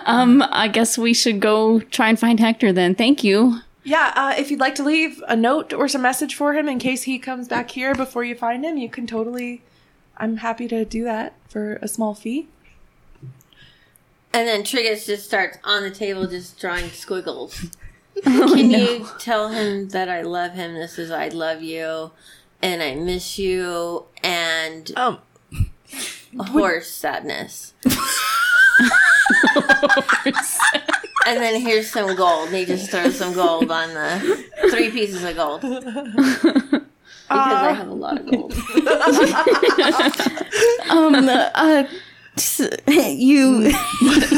um, 0.05 0.45
I 0.51 0.69
guess 0.73 0.99
we 0.99 1.15
should 1.15 1.41
go 1.41 1.81
try 1.81 2.09
and 2.09 2.19
find 2.19 2.39
Hector 2.39 2.73
then. 2.73 2.95
Thank 2.95 3.25
you. 3.25 3.61
Yeah, 3.83 4.13
uh, 4.15 4.35
if 4.37 4.51
you'd 4.51 4.61
like 4.61 4.75
to 4.75 4.83
leave 4.83 5.23
a 5.27 5.37
note 5.37 5.73
or 5.73 5.89
some 5.89 6.03
message 6.03 6.35
for 6.35 6.53
him 6.53 6.69
in 6.69 6.79
case 6.79 7.05
he 7.05 7.19
comes 7.19 7.49
back 7.49 7.71
here 7.71 7.95
before 7.95 8.25
you 8.25 8.35
find 8.35 8.65
him, 8.65 8.77
you 8.77 8.91
can 8.91 9.07
totally. 9.07 9.63
I'm 10.21 10.37
happy 10.37 10.69
to 10.69 10.85
do 10.85 11.03
that 11.05 11.35
for 11.49 11.77
a 11.83 11.89
small 11.89 12.15
fee. 12.15 12.49
and 14.33 14.47
then 14.47 14.63
Triggus 14.63 15.07
just 15.07 15.25
starts 15.27 15.59
on 15.65 15.83
the 15.83 15.91
table 15.91 16.27
just 16.29 16.61
drawing 16.61 16.91
squiggles. 16.91 17.67
Can 18.23 18.71
you 18.71 19.09
tell 19.19 19.49
him 19.49 19.89
that 19.89 20.09
I 20.09 20.23
love 20.23 20.53
him? 20.53 20.75
This 20.75 20.99
is 20.99 21.11
I 21.11 21.29
love 21.29 21.63
you, 21.63 22.11
and 22.61 22.83
I 22.83 22.95
miss 22.95 23.39
you, 23.39 24.05
and 24.23 24.93
Um, 24.97 25.19
horse 26.39 26.89
sadness. 26.91 27.73
and 31.27 31.41
then 31.41 31.61
here's 31.61 31.91
some 31.91 32.15
gold. 32.15 32.49
And 32.49 32.57
he 32.57 32.65
just 32.67 32.91
throws 32.91 33.17
some 33.17 33.33
gold 33.33 33.71
on 33.71 33.95
the 33.95 34.45
three 34.71 34.91
pieces 34.91 35.25
of 35.25 35.37
gold 35.37 35.63
because 37.31 37.63
I 37.63 37.73
have 37.73 37.89
a 37.89 37.95
lot 37.95 38.19
of 38.21 38.27
gold. 38.31 38.53
Um, 40.91 41.15
uh, 41.29 41.85
s- 42.37 42.61
you. 42.89 43.73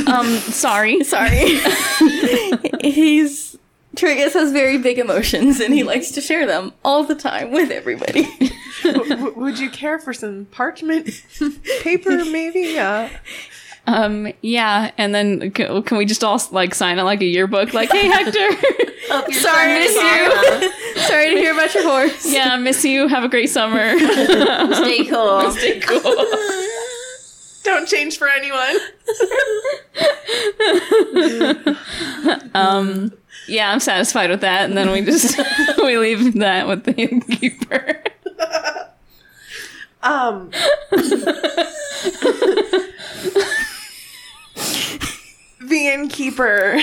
Um, 0.07 0.27
sorry. 0.39 1.03
Sorry. 1.05 1.59
He's. 2.83 3.57
Triggus 3.97 4.33
has 4.33 4.53
very 4.53 4.79
big 4.79 4.99
emotions 4.99 5.61
and 5.61 5.75
he 5.75 5.83
likes 5.83 6.13
to 6.13 6.23
share 6.23 6.47
them 6.47 6.73
all 6.83 7.05
the 7.05 7.15
time 7.15 7.51
with 7.53 7.71
everybody. 7.71 8.27
w- 8.85 9.07
w- 9.09 9.35
would 9.37 9.59
you 9.59 9.69
care 9.69 9.99
for 9.99 10.15
some 10.15 10.47
parchment 10.51 11.11
paper, 11.83 12.25
maybe? 12.25 12.79
Uh, 12.79 13.11
Um, 13.87 14.33
yeah, 14.43 14.93
and 14.97 15.13
then 15.15 15.51
can, 15.51 15.83
can 15.83 15.99
we 15.99 16.05
just 16.05 16.23
all 16.23 16.41
like 16.53 16.75
sign 16.75 16.99
it 16.99 17.03
like 17.03 17.21
a 17.21 17.25
yearbook? 17.27 17.75
Like, 17.75 17.91
hey, 17.91 18.07
Hector. 18.07 18.49
Hope 19.11 19.33
Sorry 19.33 19.89
son 19.89 20.63
to 20.63 20.63
is 20.63 20.65
you. 20.97 21.03
Sorry 21.03 21.31
to 21.31 21.37
hear 21.37 21.53
about 21.53 21.75
your 21.75 21.83
horse. 21.83 22.33
yeah, 22.33 22.57
miss 22.57 22.85
you. 22.85 23.09
Have 23.09 23.25
a 23.25 23.29
great 23.29 23.51
summer. 23.51 23.99
Stay 24.75 25.05
cool. 25.07 25.51
Stay 25.51 25.81
cool. 25.81 26.27
don't 27.65 27.89
change 27.89 28.19
for 28.19 28.29
anyone. 28.29 28.77
Um, 32.55 33.13
yeah, 33.49 33.73
I'm 33.73 33.81
satisfied 33.81 34.31
with 34.31 34.43
that, 34.43 34.65
and 34.67 34.77
then 34.77 34.93
we 34.93 35.01
just 35.03 35.39
we 35.79 35.99
leave 35.99 36.35
that 36.35 36.69
with 36.69 36.85
the 36.85 36.95
innkeeper. 36.95 38.03
Um, 40.05 40.51
the 45.61 45.89
innkeeper. 45.89 46.79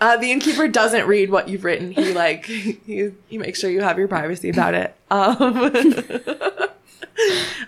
uh, 0.00 0.16
the 0.16 0.32
innkeeper 0.32 0.68
doesn't 0.68 1.06
read 1.06 1.30
what 1.30 1.48
you've 1.48 1.64
written. 1.64 1.92
He 1.92 2.12
like 2.12 2.46
he, 2.46 3.12
he 3.28 3.38
makes 3.38 3.60
sure 3.60 3.70
you 3.70 3.82
have 3.82 3.98
your 3.98 4.08
privacy 4.08 4.50
about 4.50 4.74
it. 4.74 4.94
Um, 5.10 5.36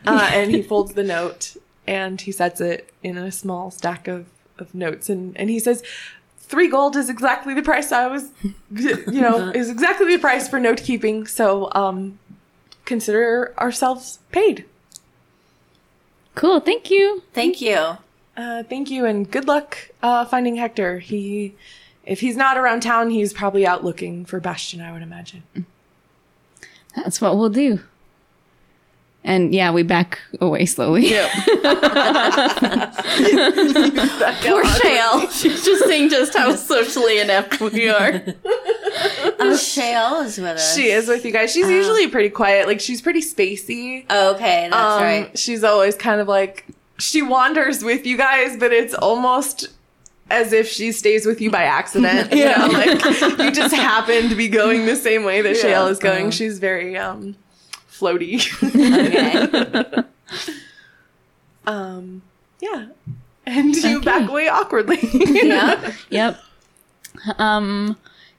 uh, 0.07 0.31
and 0.33 0.51
he 0.51 0.63
folds 0.63 0.95
the 0.95 1.05
note 1.05 1.57
and 1.87 2.21
he 2.21 2.33
sets 2.33 2.61
it 2.61 2.93
in 3.03 3.17
a 3.17 3.33
small 3.33 3.71
stack 3.71 4.09
of, 4.09 4.27
of 4.59 4.75
notes 4.75 5.09
and, 5.09 5.37
and 5.37 5.49
he 5.49 5.59
says 5.59 5.83
three 6.39 6.69
gold 6.69 6.97
is 6.97 7.09
exactly 7.09 7.55
the 7.55 7.63
price 7.63 7.93
I 7.93 8.09
was 8.09 8.31
you 8.71 9.21
know 9.21 9.49
is 9.55 9.71
exactly 9.71 10.15
the 10.15 10.21
price 10.21 10.49
for 10.49 10.59
note 10.59 10.83
keeping 10.83 11.27
so 11.27 11.71
um 11.75 12.19
consider 12.89 13.55
ourselves 13.59 14.19
paid. 14.33 14.65
Cool. 16.39 16.61
Thank 16.61 16.89
you. 16.89 17.25
Thank 17.33 17.61
you. 17.61 17.99
Uh, 18.37 18.63
thank 18.63 18.91
you 18.93 19.05
and 19.05 19.29
good 19.29 19.49
luck 19.49 19.91
uh, 20.05 20.25
finding 20.25 20.55
Hector. 20.55 21.01
He, 21.01 21.57
if 22.07 22.21
he's 22.21 22.37
not 22.37 22.57
around 22.57 22.81
town, 22.81 23.11
he's 23.11 23.33
probably 23.33 23.67
out 23.67 23.83
looking 23.83 24.25
for 24.25 24.39
Bastion. 24.39 24.81
I 24.81 24.93
would 24.93 25.03
imagine. 25.03 25.43
That's 26.95 27.21
what 27.21 27.37
we'll 27.37 27.51
do. 27.51 27.81
And 29.25 29.53
yeah, 29.53 29.73
we 29.73 29.83
back 29.83 30.21
away 30.41 30.65
slowly. 30.65 31.11
Yep. 31.11 31.31
Poor 34.43 34.65
Shale. 34.65 35.29
She's 35.31 35.65
just 35.65 35.87
saying 35.87 36.11
just 36.11 36.37
how 36.37 36.55
socially 36.55 37.19
inept 37.19 37.61
we 37.61 37.89
are. 37.89 38.13
Oh, 39.51 39.57
Shale 39.57 40.21
is 40.23 40.37
with 40.39 40.47
us. 40.57 40.75
She 40.75 40.91
is 40.91 41.07
with 41.09 41.25
you 41.25 41.31
guys. 41.33 41.53
She's 41.53 41.69
usually 41.71 42.09
pretty 42.09 42.31
quiet. 42.31 42.67
Like 42.67 42.81
she's 42.81 43.01
pretty 43.01 43.21
spacey. 43.21 44.05
Okay, 44.11 44.69
that's 44.71 44.75
Um, 44.75 45.03
right. 45.03 45.39
She's 45.39 45.63
always 45.63 45.95
kind 45.95 46.21
of 46.21 46.27
like 46.29 46.67
she 46.99 47.23
wanders 47.23 47.85
with 47.85 48.05
you 48.05 48.17
guys, 48.17 48.57
but 48.57 48.73
it's 48.73 48.95
almost 48.95 49.69
as 50.31 50.53
if 50.53 50.69
she 50.69 50.91
stays 50.93 51.25
with 51.25 51.41
you 51.41 51.51
by 51.51 51.63
accident. 51.63 52.33
You 52.39 52.47
know, 52.47 52.67
like 52.73 53.39
you 53.39 53.51
just 53.53 53.75
happen 53.75 54.29
to 54.29 54.35
be 54.35 54.49
going 54.49 54.87
the 54.87 54.97
same 54.97 55.23
way 55.25 55.41
that 55.43 55.57
Shale 55.57 55.87
is 55.87 55.99
going. 56.01 56.31
She's 56.33 56.59
very 56.59 56.97
um 56.99 57.37
floaty. 57.89 58.43
Okay. 58.75 60.03
um 61.67 62.23
yeah. 62.61 62.87
And 63.47 63.75
you 63.77 64.01
back 64.03 64.29
away 64.29 64.49
awkwardly. 64.49 64.99
yeah. 65.13 65.93
Yep. 66.11 66.41
Um, 67.39 67.97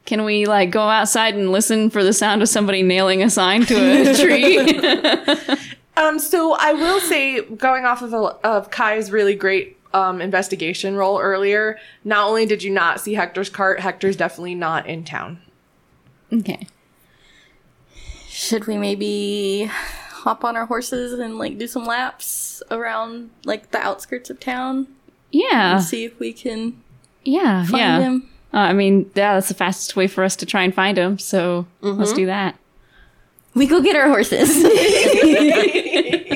can 0.09 0.25
we 0.25 0.45
like 0.47 0.71
go 0.71 0.81
outside 0.81 1.35
and 1.35 1.51
listen 1.51 1.91
for 1.91 2.03
the 2.03 2.13
sound 2.13 2.41
of 2.41 2.49
somebody 2.49 2.81
nailing 2.81 3.21
a 3.21 3.29
sign 3.29 3.63
to 3.67 3.75
a 3.75 4.13
tree? 4.19 5.57
Um, 5.95 6.17
so 6.17 6.55
I 6.59 6.73
will 6.73 6.99
say, 6.99 7.41
going 7.41 7.85
off 7.85 8.01
of 8.01 8.11
a, 8.13 8.17
of 8.17 8.71
Kai's 8.71 9.11
really 9.11 9.35
great 9.35 9.77
um, 9.93 10.19
investigation 10.19 10.95
role 10.95 11.19
earlier, 11.19 11.77
not 12.03 12.27
only 12.27 12.47
did 12.47 12.63
you 12.63 12.71
not 12.71 12.99
see 12.99 13.13
Hector's 13.13 13.51
cart, 13.51 13.81
Hector's 13.81 14.15
definitely 14.15 14.55
not 14.55 14.87
in 14.87 15.03
town. 15.03 15.39
Okay. 16.33 16.65
Should 18.29 18.65
we 18.65 18.77
maybe 18.77 19.69
hop 19.69 20.43
on 20.43 20.55
our 20.55 20.65
horses 20.65 21.19
and 21.19 21.37
like 21.37 21.59
do 21.59 21.67
some 21.67 21.85
laps 21.85 22.63
around 22.71 23.29
like 23.45 23.69
the 23.69 23.77
outskirts 23.77 24.31
of 24.31 24.39
town? 24.39 24.87
Yeah. 25.31 25.77
See 25.79 26.03
if 26.05 26.17
we 26.17 26.33
can 26.33 26.81
Yeah. 27.23 27.63
find 27.65 27.77
yeah. 27.77 27.99
him. 27.99 28.29
Uh, 28.53 28.57
I 28.57 28.73
mean, 28.73 29.09
yeah, 29.15 29.35
that's 29.35 29.47
the 29.47 29.53
fastest 29.53 29.95
way 29.95 30.07
for 30.07 30.23
us 30.23 30.35
to 30.37 30.45
try 30.45 30.63
and 30.63 30.73
find 30.73 30.97
him. 30.97 31.19
So 31.19 31.67
let's 31.81 32.13
do 32.13 32.25
that. 32.25 32.55
We 33.55 33.67
go 33.67 33.81
get 33.81 33.95
our 33.95 34.07
horses. 34.07 34.49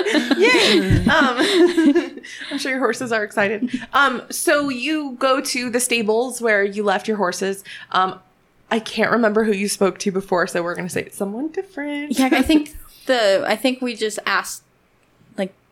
Yay! 0.36 1.04
um, 1.06 2.20
I'm 2.50 2.58
sure 2.58 2.72
your 2.72 2.80
horses 2.80 3.12
are 3.12 3.22
excited. 3.24 3.70
Um, 3.92 4.22
so 4.30 4.68
you 4.68 5.16
go 5.18 5.40
to 5.40 5.70
the 5.70 5.80
stables 5.80 6.40
where 6.40 6.64
you 6.64 6.82
left 6.82 7.08
your 7.08 7.16
horses. 7.16 7.64
Um, 7.92 8.18
I 8.70 8.78
can't 8.78 9.10
remember 9.10 9.44
who 9.44 9.52
you 9.52 9.68
spoke 9.68 9.98
to 10.00 10.12
before, 10.12 10.46
so 10.46 10.62
we're 10.62 10.74
gonna 10.74 10.88
say 10.88 11.02
it's 11.02 11.16
someone 11.16 11.48
different. 11.48 12.18
yeah, 12.18 12.28
I 12.32 12.42
think 12.42 12.76
the 13.06 13.44
I 13.46 13.56
think 13.56 13.82
we 13.82 13.94
just 13.94 14.18
asked 14.26 14.62
like 14.62 14.69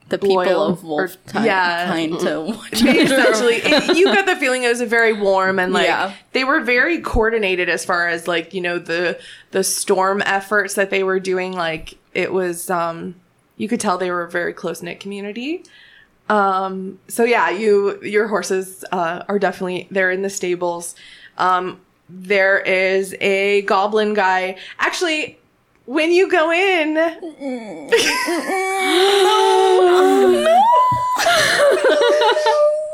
the 0.09 0.19
people 0.19 0.37
Loyal 0.37 0.63
of 0.67 0.85
Wolf 0.85 1.17
Time 1.27 1.45
yeah. 1.45 1.87
kind 1.87 2.19
to 2.21 2.45
essentially 2.73 3.57
it, 3.57 3.97
you 3.97 4.07
got 4.07 4.27
the 4.27 4.37
feeling 4.37 4.63
it 4.63 4.69
was 4.69 4.81
a 4.81 4.87
very 4.87 5.13
warm 5.13 5.59
and 5.59 5.73
like 5.73 5.87
Yeah. 5.87 6.15
they 6.33 6.45
were 6.45 6.61
very 6.61 7.01
coordinated 7.01 7.69
as 7.69 7.85
far 7.85 8.09
as 8.09 8.27
like 8.27 8.55
you 8.55 8.61
know 8.61 8.79
the 8.79 9.19
the 9.51 9.63
storm 9.63 10.23
efforts 10.25 10.75
that 10.75 10.91
they 10.91 11.03
were 11.03 11.21
doing 11.21 11.53
like 11.53 11.99
it 12.15 12.33
was 12.33 12.71
um 12.71 13.17
you 13.57 13.69
could 13.69 13.81
tell 13.81 13.99
they 13.99 14.11
were 14.11 14.23
a 14.23 14.31
very 14.31 14.53
close 14.53 14.83
knit 14.83 15.01
community. 15.01 15.63
Um 16.29 16.99
so 17.09 17.25
yeah 17.25 17.51
you 17.51 18.03
your 18.03 18.29
horses 18.29 18.85
uh 18.93 19.25
are 19.29 19.39
definitely 19.39 19.89
they're 19.91 20.11
in 20.11 20.23
the 20.23 20.31
stables. 20.31 20.95
Um 21.39 21.81
there 22.11 22.59
is 22.61 23.15
a 23.21 23.63
goblin 23.63 24.15
guy. 24.15 24.57
Actually 24.79 25.39
when 25.89 26.13
you 26.13 26.31
go 26.31 26.53
in 26.53 26.95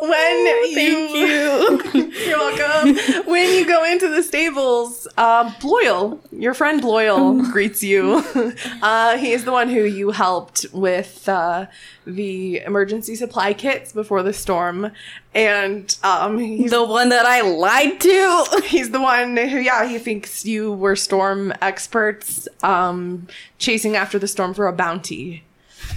when 0.01 0.47
you, 0.71 1.09
you. 1.17 1.81
are 2.35 2.39
welcome. 2.39 2.97
When 3.27 3.53
you 3.53 3.67
go 3.67 3.85
into 3.85 4.09
the 4.09 4.23
stables, 4.23 5.04
uh, 5.17 5.53
Bloyle, 5.61 6.21
your 6.33 6.55
friend 6.55 6.83
Bloyle, 6.83 7.41
greets 7.53 7.83
you. 7.83 8.23
Uh, 8.83 9.17
he 9.17 9.33
is 9.33 9.45
the 9.45 9.53
one 9.53 9.69
who 9.69 9.83
you 9.85 10.11
helped 10.11 10.67
with 10.73 11.27
uh, 11.29 11.67
the 12.07 12.61
emergency 12.61 13.15
supply 13.15 13.55
kits 13.55 13.93
before 13.93 14.23
the 14.23 14.33
storm, 14.33 14.91
and 15.35 15.97
um, 16.03 16.39
he's 16.39 16.71
the 16.71 16.85
one 16.85 17.09
that 17.09 17.25
I 17.25 17.41
lied 17.41 18.01
to. 18.01 18.63
he's 18.65 18.91
the 18.91 19.01
one 19.01 19.37
who, 19.37 19.59
yeah, 19.59 19.87
he 19.87 19.99
thinks 19.99 20.45
you 20.45 20.73
were 20.73 20.97
storm 20.97 21.53
experts, 21.63 22.47
um, 22.63 23.27
chasing 23.59 23.97
after 23.97 24.19
the 24.19 24.29
storm 24.29 24.53
for 24.53 24.67
a 24.67 24.73
bounty. 24.73 25.45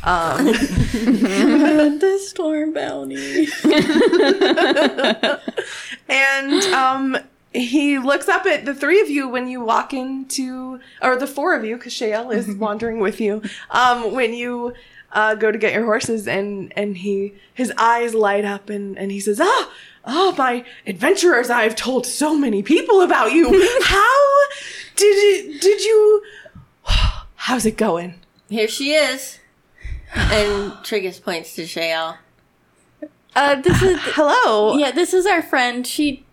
Um, 0.04 0.46
the 0.46 2.20
storm 2.22 2.74
bounty. 2.74 3.48
And 6.10 6.64
um, 6.74 7.18
he 7.54 7.98
looks 7.98 8.28
up 8.28 8.46
at 8.46 8.66
the 8.66 8.74
three 8.74 9.02
of 9.02 9.10
you 9.10 9.28
when 9.28 9.48
you 9.48 9.62
walk 9.62 9.94
into, 9.94 10.80
or 11.02 11.16
the 11.16 11.28
four 11.28 11.56
of 11.56 11.64
you, 11.64 11.78
because 11.78 11.94
Shael 11.94 12.34
is 12.34 12.54
wandering 12.56 13.00
with 13.00 13.20
you. 13.20 13.42
Um, 13.72 14.14
when 14.14 14.34
you 14.34 14.74
uh, 15.12 15.36
go 15.36 15.52
to 15.52 15.58
get 15.58 15.74
your 15.74 15.86
horses, 15.86 16.28
and 16.28 16.74
and 16.76 16.98
he 16.98 17.34
his 17.54 17.72
eyes 17.78 18.14
light 18.14 18.46
up, 18.46 18.70
and 18.70 18.98
and 18.98 19.12
he 19.12 19.20
says, 19.20 19.40
"Ah, 19.42 19.72
oh, 20.06 20.36
my 20.38 20.66
adventurers! 20.86 21.50
I've 21.50 21.76
told 21.76 22.06
so 22.06 22.38
many 22.38 22.62
people 22.64 23.02
about 23.02 23.32
you. 23.32 23.46
How 23.84 24.28
did 24.96 25.06
it? 25.06 25.62
Did 25.62 25.84
you? 25.84 26.24
How's 27.36 27.66
it 27.66 27.78
going?" 27.78 28.16
Here 28.50 28.68
she 28.68 28.94
is. 28.94 29.40
And 30.14 30.72
Triggus 30.84 31.22
points 31.22 31.54
to 31.56 31.64
Shael. 31.64 32.18
Uh, 33.36 33.56
this 33.56 33.84
is 33.84 34.00
Hello. 34.02 34.78
yeah, 34.78 34.92
this 34.92 35.14
is 35.14 35.26
our 35.26 35.42
friend. 35.42 35.86
She, 35.86 36.26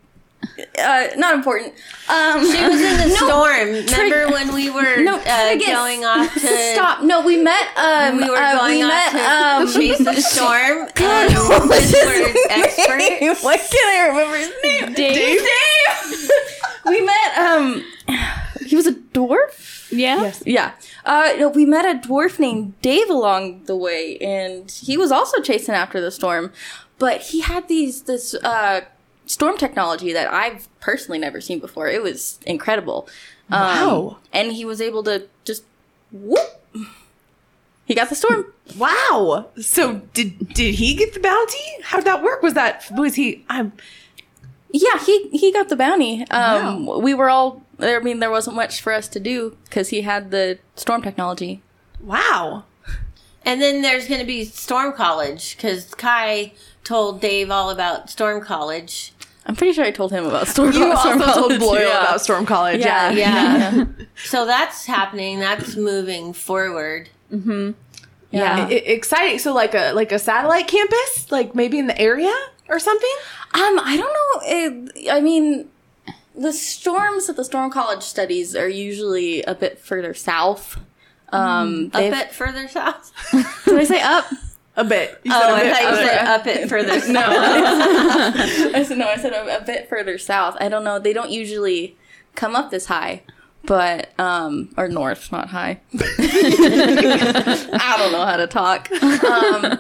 uh, 0.79 1.07
not 1.17 1.35
important. 1.35 1.75
Um, 2.09 2.41
She 2.41 2.63
was 2.63 2.81
in 2.81 3.09
the 3.09 3.17
storm. 3.17 3.69
Remember 3.69 4.33
when 4.33 4.55
we 4.55 4.71
were 4.71 5.03
No, 5.03 5.17
uh, 5.17 5.21
Triggus. 5.21 5.67
going 5.67 6.05
off 6.05 6.33
to 6.35 6.73
Stop! 6.75 7.03
No, 7.03 7.23
we 7.25 7.37
met. 7.43 7.69
Um, 7.77 8.17
We 8.19 8.29
were 8.31 8.37
uh, 8.37 8.59
going 8.59 8.77
we 8.79 8.83
off 8.83 8.89
met. 8.89 9.11
to 9.13 9.19
um, 9.19 9.73
chase 9.73 9.99
the 9.99 10.21
storm. 10.21 10.89
God, 10.95 11.31
and 11.31 11.49
what 11.49 11.69
was 11.69 11.93
we 11.93 11.99
his 11.99 12.89
were 12.89 12.97
name? 12.97 13.35
Why 13.43 13.57
can't 13.57 13.73
I 13.75 14.07
remember 14.09 14.37
his 14.37 14.53
name? 14.63 14.93
Dave. 14.95 15.41
Dave. 15.41 16.31
we 16.87 17.01
met. 17.01 17.39
Um, 17.39 17.85
he 18.65 18.77
was 18.77 18.87
a 18.87 18.93
dwarf. 18.93 19.91
Yeah. 19.93 20.23
Yes. 20.23 20.43
Yeah. 20.47 20.73
Uh, 21.05 21.35
no, 21.39 21.49
we 21.49 21.65
met 21.67 21.85
a 21.85 22.07
dwarf 22.07 22.39
named 22.39 22.81
Dave 22.83 23.09
along 23.11 23.65
the 23.65 23.77
way, 23.77 24.17
and 24.19 24.71
he 24.71 24.97
was 24.97 25.13
also 25.13 25.41
chasing 25.41 25.75
after 25.75 26.01
the 26.01 26.11
storm, 26.11 26.53
but 26.99 27.21
he 27.21 27.41
had 27.41 27.69
these 27.69 28.03
this 28.03 28.35
uh, 28.35 28.81
storm 29.27 29.57
technology 29.57 30.13
that 30.13 30.33
I've 30.33 30.69
personally 30.81 31.19
never 31.19 31.41
seen 31.41 31.59
before. 31.59 31.89
It 31.89 32.03
was 32.03 32.39
incredible. 32.47 33.09
Um, 33.51 33.61
Wow. 33.61 34.17
And 34.33 34.53
he 34.53 34.65
was 34.65 34.81
able 34.81 35.03
to 35.05 35.27
just 35.45 35.65
whoop. 36.13 36.41
He 37.87 37.95
got 37.95 38.09
the 38.09 38.15
storm. 38.15 38.47
Wow. 38.79 39.49
So 39.61 39.97
did 40.15 40.49
did 40.55 40.77
he 40.77 40.95
get 40.95 41.13
the 41.13 41.21
bounty? 41.21 41.59
How 41.83 41.99
did 41.99 42.07
that 42.07 42.23
work? 42.23 42.43
Was 42.43 42.55
that 42.55 42.85
was 42.93 43.15
he? 43.17 43.45
I'm 43.51 43.73
Yeah, 44.71 44.99
he 45.05 45.29
he 45.29 45.53
got 45.53 45.69
the 45.69 45.77
bounty. 45.77 46.27
Um, 46.31 46.87
We 47.03 47.13
were 47.13 47.29
all. 47.29 47.63
I 47.81 47.99
mean, 47.99 48.21
there 48.21 48.31
wasn't 48.31 48.57
much 48.57 48.81
for 48.81 48.93
us 48.93 49.09
to 49.09 49.21
do 49.21 49.57
because 49.65 49.89
he 49.91 50.03
had 50.03 50.31
the 50.31 50.59
storm 50.77 51.03
technology. 51.03 51.61
wow. 52.01 52.65
And 53.47 53.61
then 53.61 53.83
there's 53.83 54.09
going 54.09 54.21
to 54.21 54.27
be 54.27 54.47
Storm 54.47 54.95
College 54.95 55.55
because 55.55 55.95
Kai 55.97 56.55
told 56.83 57.21
Dave 57.21 57.51
all 57.51 57.69
about 57.69 58.09
Storm 58.09 58.41
College. 58.43 59.13
I'm 59.47 59.55
pretty 59.57 59.73
sure 59.75 59.85
I 59.85 59.91
told 59.91 60.11
him 60.11 60.25
about 60.25 60.49
storm. 60.49 60.69
You 60.73 60.97
storm 60.97 60.97
also 60.97 61.11
told 61.19 61.25
College, 61.51 61.61
Bloyle 61.61 61.81
yeah. 61.81 62.01
about 62.03 62.21
Storm 62.21 62.47
College. 62.47 62.81
Yeah, 62.81 63.11
Yeah. 63.11 63.75
Yeah. 63.75 63.85
so 64.25 64.47
that's 64.47 64.87
happening. 64.87 65.39
That's 65.39 65.77
moving 65.77 66.33
forward. 66.33 67.11
Yeah. 67.31 67.73
I- 68.69 68.73
exciting. 68.73 69.39
So 69.39 69.53
like 69.53 69.75
a 69.75 69.93
like 69.93 70.13
a 70.13 70.19
satellite 70.19 70.67
campus, 70.69 71.31
like 71.31 71.55
maybe 71.55 71.79
in 71.79 71.87
the 71.87 71.99
area 72.01 72.35
or 72.69 72.79
something. 72.79 73.15
Um, 73.53 73.79
I 73.79 73.97
don't 73.97 74.13
know. 74.13 74.41
It, 74.97 75.11
I 75.13 75.21
mean, 75.21 75.69
the 76.35 76.53
storms 76.53 77.27
that 77.29 77.37
the 77.37 77.45
Storm 77.45 77.71
College 77.71 78.03
studies 78.03 78.57
are 78.57 78.69
usually 78.69 79.43
a 79.43 79.55
bit 79.55 79.79
further 79.79 80.15
south. 80.15 80.81
Um, 81.29 81.91
A 81.95 82.11
bit 82.11 82.33
further 82.33 82.67
south. 82.69 83.13
Did 83.65 83.79
I 83.79 83.85
say 83.85 84.01
up? 84.01 84.25
A 84.77 84.85
bit. 84.85 85.21
You 85.23 85.33
Oh, 85.33 85.41
said 85.41 85.51
a 85.51 85.55
I 85.55 85.63
bit. 85.63 85.73
thought 85.73 85.91
you 85.91 85.97
said 86.07 86.27
up 86.27 86.47
it 86.47 86.69
further 86.69 87.01
south. 87.15 88.75
I 88.75 88.83
said 88.83 88.99
no. 88.99 89.09
I 89.09 89.17
said 89.17 89.33
a, 89.33 89.59
a 89.59 89.65
bit 89.65 89.89
further 89.89 90.19
south. 90.19 90.57
I 90.61 90.69
don't 90.69 90.83
know. 90.85 90.99
They 90.99 91.13
don't 91.13 91.31
usually 91.31 91.97
come 92.35 92.57
up 92.57 92.71
this 92.71 92.87
high, 92.87 93.23
but 93.65 94.11
um, 94.19 94.71
or 94.77 94.89
north, 94.89 95.31
not 95.31 95.49
high. 95.51 95.81
I 95.99 97.95
don't 97.99 98.13
know 98.13 98.25
how 98.25 98.37
to 98.37 98.47
talk. 98.49 98.91
Um, 99.25 99.79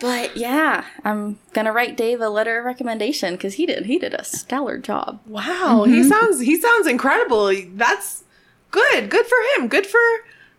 but 0.00 0.36
yeah, 0.36 0.84
I'm 1.04 1.38
gonna 1.54 1.72
write 1.72 1.96
Dave 1.96 2.20
a 2.20 2.28
letter 2.28 2.58
of 2.58 2.64
recommendation 2.64 3.34
because 3.34 3.54
he 3.54 3.66
did 3.66 3.86
he 3.86 3.98
did 3.98 4.14
a 4.14 4.22
stellar 4.24 4.78
job. 4.78 5.20
Wow, 5.26 5.84
he 5.84 6.04
sounds 6.04 6.40
he 6.40 6.60
sounds 6.60 6.86
incredible. 6.86 7.50
That's 7.74 8.24
good. 8.70 9.10
Good 9.10 9.26
for 9.26 9.38
him. 9.56 9.68
Good 9.68 9.86
for 9.86 9.98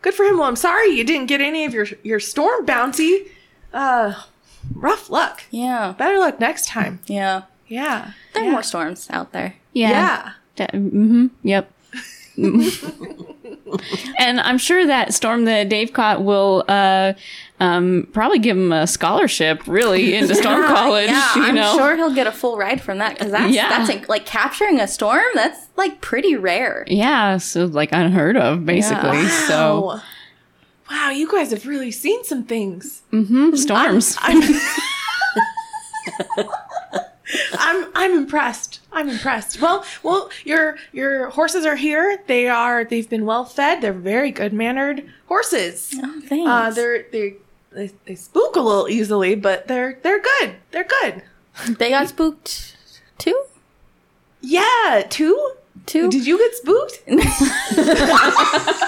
good 0.02 0.14
for 0.14 0.24
him. 0.24 0.38
Well, 0.38 0.48
I'm 0.48 0.56
sorry 0.56 0.90
you 0.90 1.04
didn't 1.04 1.28
get 1.28 1.42
any 1.42 1.66
of 1.66 1.74
your 1.74 1.88
your 2.04 2.20
storm 2.20 2.66
bounty. 2.66 3.26
Uh, 3.74 4.14
rough 4.74 5.10
luck. 5.10 5.44
Yeah, 5.52 5.94
Better 5.98 6.18
luck 6.18 6.40
next 6.40 6.68
time. 6.68 7.00
yeah. 7.06 7.44
Yeah. 7.68 8.14
There 8.34 8.42
are 8.42 8.46
yeah. 8.48 8.52
more 8.52 8.64
storms 8.64 9.08
out 9.12 9.32
there. 9.32 9.56
Yeah. 9.74 10.32
Yeah. 10.58 10.68
mm-hmm. 10.74 11.28
Yep. 11.44 11.72
and 14.18 14.42
I'm 14.42 14.58
sure 14.58 14.86
that 14.86 15.14
storm 15.14 15.46
that 15.46 15.70
Dave 15.70 15.94
caught 15.94 16.24
will 16.24 16.66
uh, 16.68 17.14
um, 17.60 18.08
probably 18.14 18.40
give 18.40 18.58
him 18.58 18.72
a 18.72 18.88
scholarship, 18.88 19.68
really, 19.68 20.16
into 20.16 20.36
Storm 20.44 20.64
College. 20.66 21.10
Yeah, 21.10 21.36
you 21.36 21.44
I'm 21.44 21.78
sure 21.78 21.96
he'll 21.96 22.14
get 22.14 22.28
a 22.28 22.32
full 22.32 22.58
ride 22.58 22.82
from 22.82 23.00
that 23.00 23.18
because 23.18 23.32
that's 23.32 23.54
Yeah. 23.54 23.70
that's 23.86 24.08
like 24.08 24.26
capturing 24.26 24.80
a 24.80 24.88
storm. 24.88 25.24
That's 25.34 25.68
like 25.76 26.02
pretty 26.02 26.36
rare. 26.36 26.84
yeah. 26.88 27.38
So 27.38 27.66
like 27.66 27.90
unheard 27.92 28.38
of, 28.38 28.66
basically. 28.66 29.26
So 29.28 29.82
Wow. 29.82 30.02
Wow, 30.92 31.10
you 31.12 31.32
guys 31.32 31.52
have 31.52 31.68
really 31.68 31.92
seen 31.92 32.24
some 32.24 32.44
things. 32.46 33.04
mhm, 33.14 33.56
storms. 33.56 34.18
I'm 34.22 34.42
I'm 37.60 37.86
I'm 37.94 38.18
impressed. 38.18 38.80
I'm 38.92 39.08
impressed. 39.08 39.62
Well, 39.62 39.86
well, 40.02 40.32
your 40.46 40.78
your 40.92 41.30
horses 41.30 41.64
are 41.66 41.76
here. 41.76 42.24
They 42.26 42.48
are 42.48 42.84
they've 42.84 43.08
been 43.08 43.28
well 43.28 43.46
fed. 43.46 43.82
They're 43.82 43.94
very 43.94 44.32
good 44.32 44.52
mannered 44.52 45.08
horses. 45.28 45.94
Oh, 46.02 46.22
thanks. 46.26 46.50
Uh, 46.50 46.72
they're 46.72 47.06
they 47.12 47.36
they, 47.72 47.92
they 48.06 48.16
spook 48.16 48.56
a 48.56 48.62
little 48.62 48.88
easily, 48.90 49.36
but 49.36 49.68
they're 49.68 50.00
they're 50.02 50.22
good. 50.22 50.56
They're 50.72 50.88
good. 51.02 51.24
They 51.78 51.90
got 51.90 52.10
spooked 52.10 52.76
too. 53.18 53.44
Yeah, 54.42 55.04
two. 55.10 55.52
Too. 55.86 56.10
Did 56.10 56.26
you 56.26 56.38
get 56.38 56.56
spooked? 56.56 57.02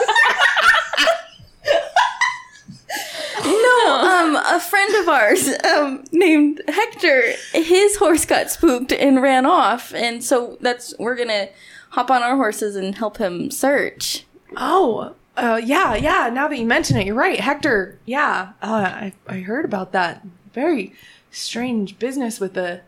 No, 3.44 4.02
um, 4.02 4.36
a 4.36 4.60
friend 4.60 4.96
of 4.96 5.08
ours, 5.10 5.50
um, 5.64 6.04
named 6.12 6.62
Hector, 6.68 7.34
his 7.54 7.96
horse 7.96 8.26
got 8.26 8.52
spooked 8.52 8.92
and 8.94 9.22
ran 9.22 9.46
off, 9.46 9.94
and 9.96 10.24
so 10.24 10.58
that's 10.62 10.94
we're 11.00 11.16
gonna 11.16 11.50
hop 11.92 12.12
on 12.12 12.22
our 12.22 12.36
horses 12.36 12.76
and 12.76 12.96
help 12.96 13.18
him 13.18 13.50
search. 13.50 14.26
Oh, 14.58 15.16
uh, 15.38 15.62
yeah, 15.64 15.96
yeah. 15.96 16.30
Now 16.32 16.48
that 16.48 16.58
you 16.58 16.66
mention 16.66 16.98
it, 16.98 17.06
you're 17.06 17.16
right, 17.16 17.40
Hector. 17.40 18.00
Yeah, 18.06 18.54
uh, 18.62 18.68
I 18.68 19.14
I 19.28 19.40
heard 19.40 19.66
about 19.66 19.92
that. 19.94 20.26
Very 20.54 20.94
strange 21.32 21.98
business 21.98 22.40
with 22.40 22.54
the 22.54 22.82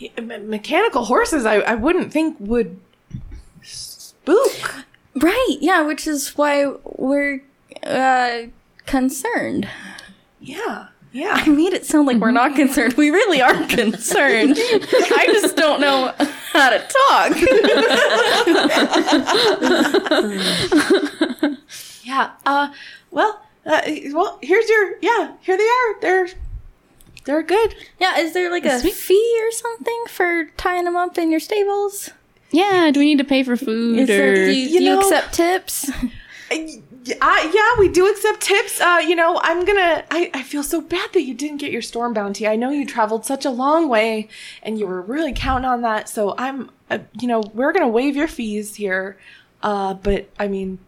me- 0.00 0.12
mechanical 0.38 1.04
horses. 1.04 1.46
I 1.46 1.56
I 1.60 1.74
wouldn't 1.74 2.12
think 2.12 2.36
would 2.40 2.80
spook. 3.62 4.84
Right? 5.16 5.56
Yeah, 5.60 5.82
which 5.82 6.06
is 6.08 6.36
why 6.36 6.72
we're 6.84 7.42
uh, 7.84 8.42
concerned. 8.86 9.68
Yeah, 10.40 10.88
I 11.16 11.48
made 11.48 11.72
it 11.72 11.86
sound 11.86 12.06
like 12.08 12.16
we're 12.18 12.30
not 12.32 12.56
concerned. 12.56 12.94
We 12.94 13.10
really 13.10 13.40
are 13.40 13.54
concerned. 13.68 14.56
I 14.58 15.26
just 15.30 15.56
don't 15.56 15.80
know 15.80 16.12
how 16.52 16.70
to 16.70 16.78
talk. 17.08 17.32
Yeah. 22.04 22.32
Uh, 22.44 22.68
well, 23.10 23.42
uh, 23.64 23.80
well, 24.12 24.38
here's 24.42 24.68
your. 24.68 24.96
Yeah, 25.00 25.32
here 25.40 25.56
they 25.56 25.64
are. 25.66 26.00
They're, 26.00 26.28
they're 27.24 27.42
good. 27.42 27.74
Yeah, 27.98 28.18
is 28.18 28.34
there 28.34 28.50
like 28.50 28.66
a 28.66 28.78
fee 28.78 29.38
or 29.42 29.50
something 29.52 30.04
for 30.08 30.44
tying 30.58 30.84
them 30.84 30.96
up 30.96 31.16
in 31.16 31.30
your 31.30 31.40
stables? 31.40 32.10
Yeah, 32.50 32.90
do 32.92 33.00
we 33.00 33.06
need 33.06 33.18
to 33.18 33.24
pay 33.24 33.42
for 33.42 33.56
food 33.56 34.00
Is 34.00 34.06
there, 34.08 34.32
or 34.32 34.34
do 34.34 34.52
you, 34.52 34.68
You 34.68 34.78
do 34.78 34.84
you 34.84 34.90
know- 34.90 35.00
accept 35.00 35.32
tips? 35.34 35.90
Uh, 37.20 37.50
yeah, 37.52 37.74
we 37.78 37.88
do 37.88 38.08
accept 38.08 38.40
tips. 38.40 38.80
Uh, 38.80 39.02
you 39.06 39.14
know, 39.14 39.38
I'm 39.42 39.64
gonna. 39.64 40.04
I, 40.10 40.30
I 40.32 40.42
feel 40.42 40.62
so 40.62 40.80
bad 40.80 41.10
that 41.12 41.22
you 41.22 41.34
didn't 41.34 41.58
get 41.58 41.70
your 41.70 41.82
storm 41.82 42.14
bounty. 42.14 42.48
I 42.48 42.56
know 42.56 42.70
you 42.70 42.86
traveled 42.86 43.26
such 43.26 43.44
a 43.44 43.50
long 43.50 43.88
way, 43.88 44.28
and 44.62 44.78
you 44.78 44.86
were 44.86 45.02
really 45.02 45.32
counting 45.34 45.66
on 45.66 45.82
that. 45.82 46.08
So 46.08 46.34
I'm, 46.38 46.70
uh, 46.90 47.00
you 47.20 47.28
know, 47.28 47.42
we're 47.52 47.72
gonna 47.72 47.88
waive 47.88 48.16
your 48.16 48.28
fees 48.28 48.76
here. 48.76 49.18
Uh, 49.62 49.94
but 49.94 50.30
I 50.38 50.48
mean, 50.48 50.78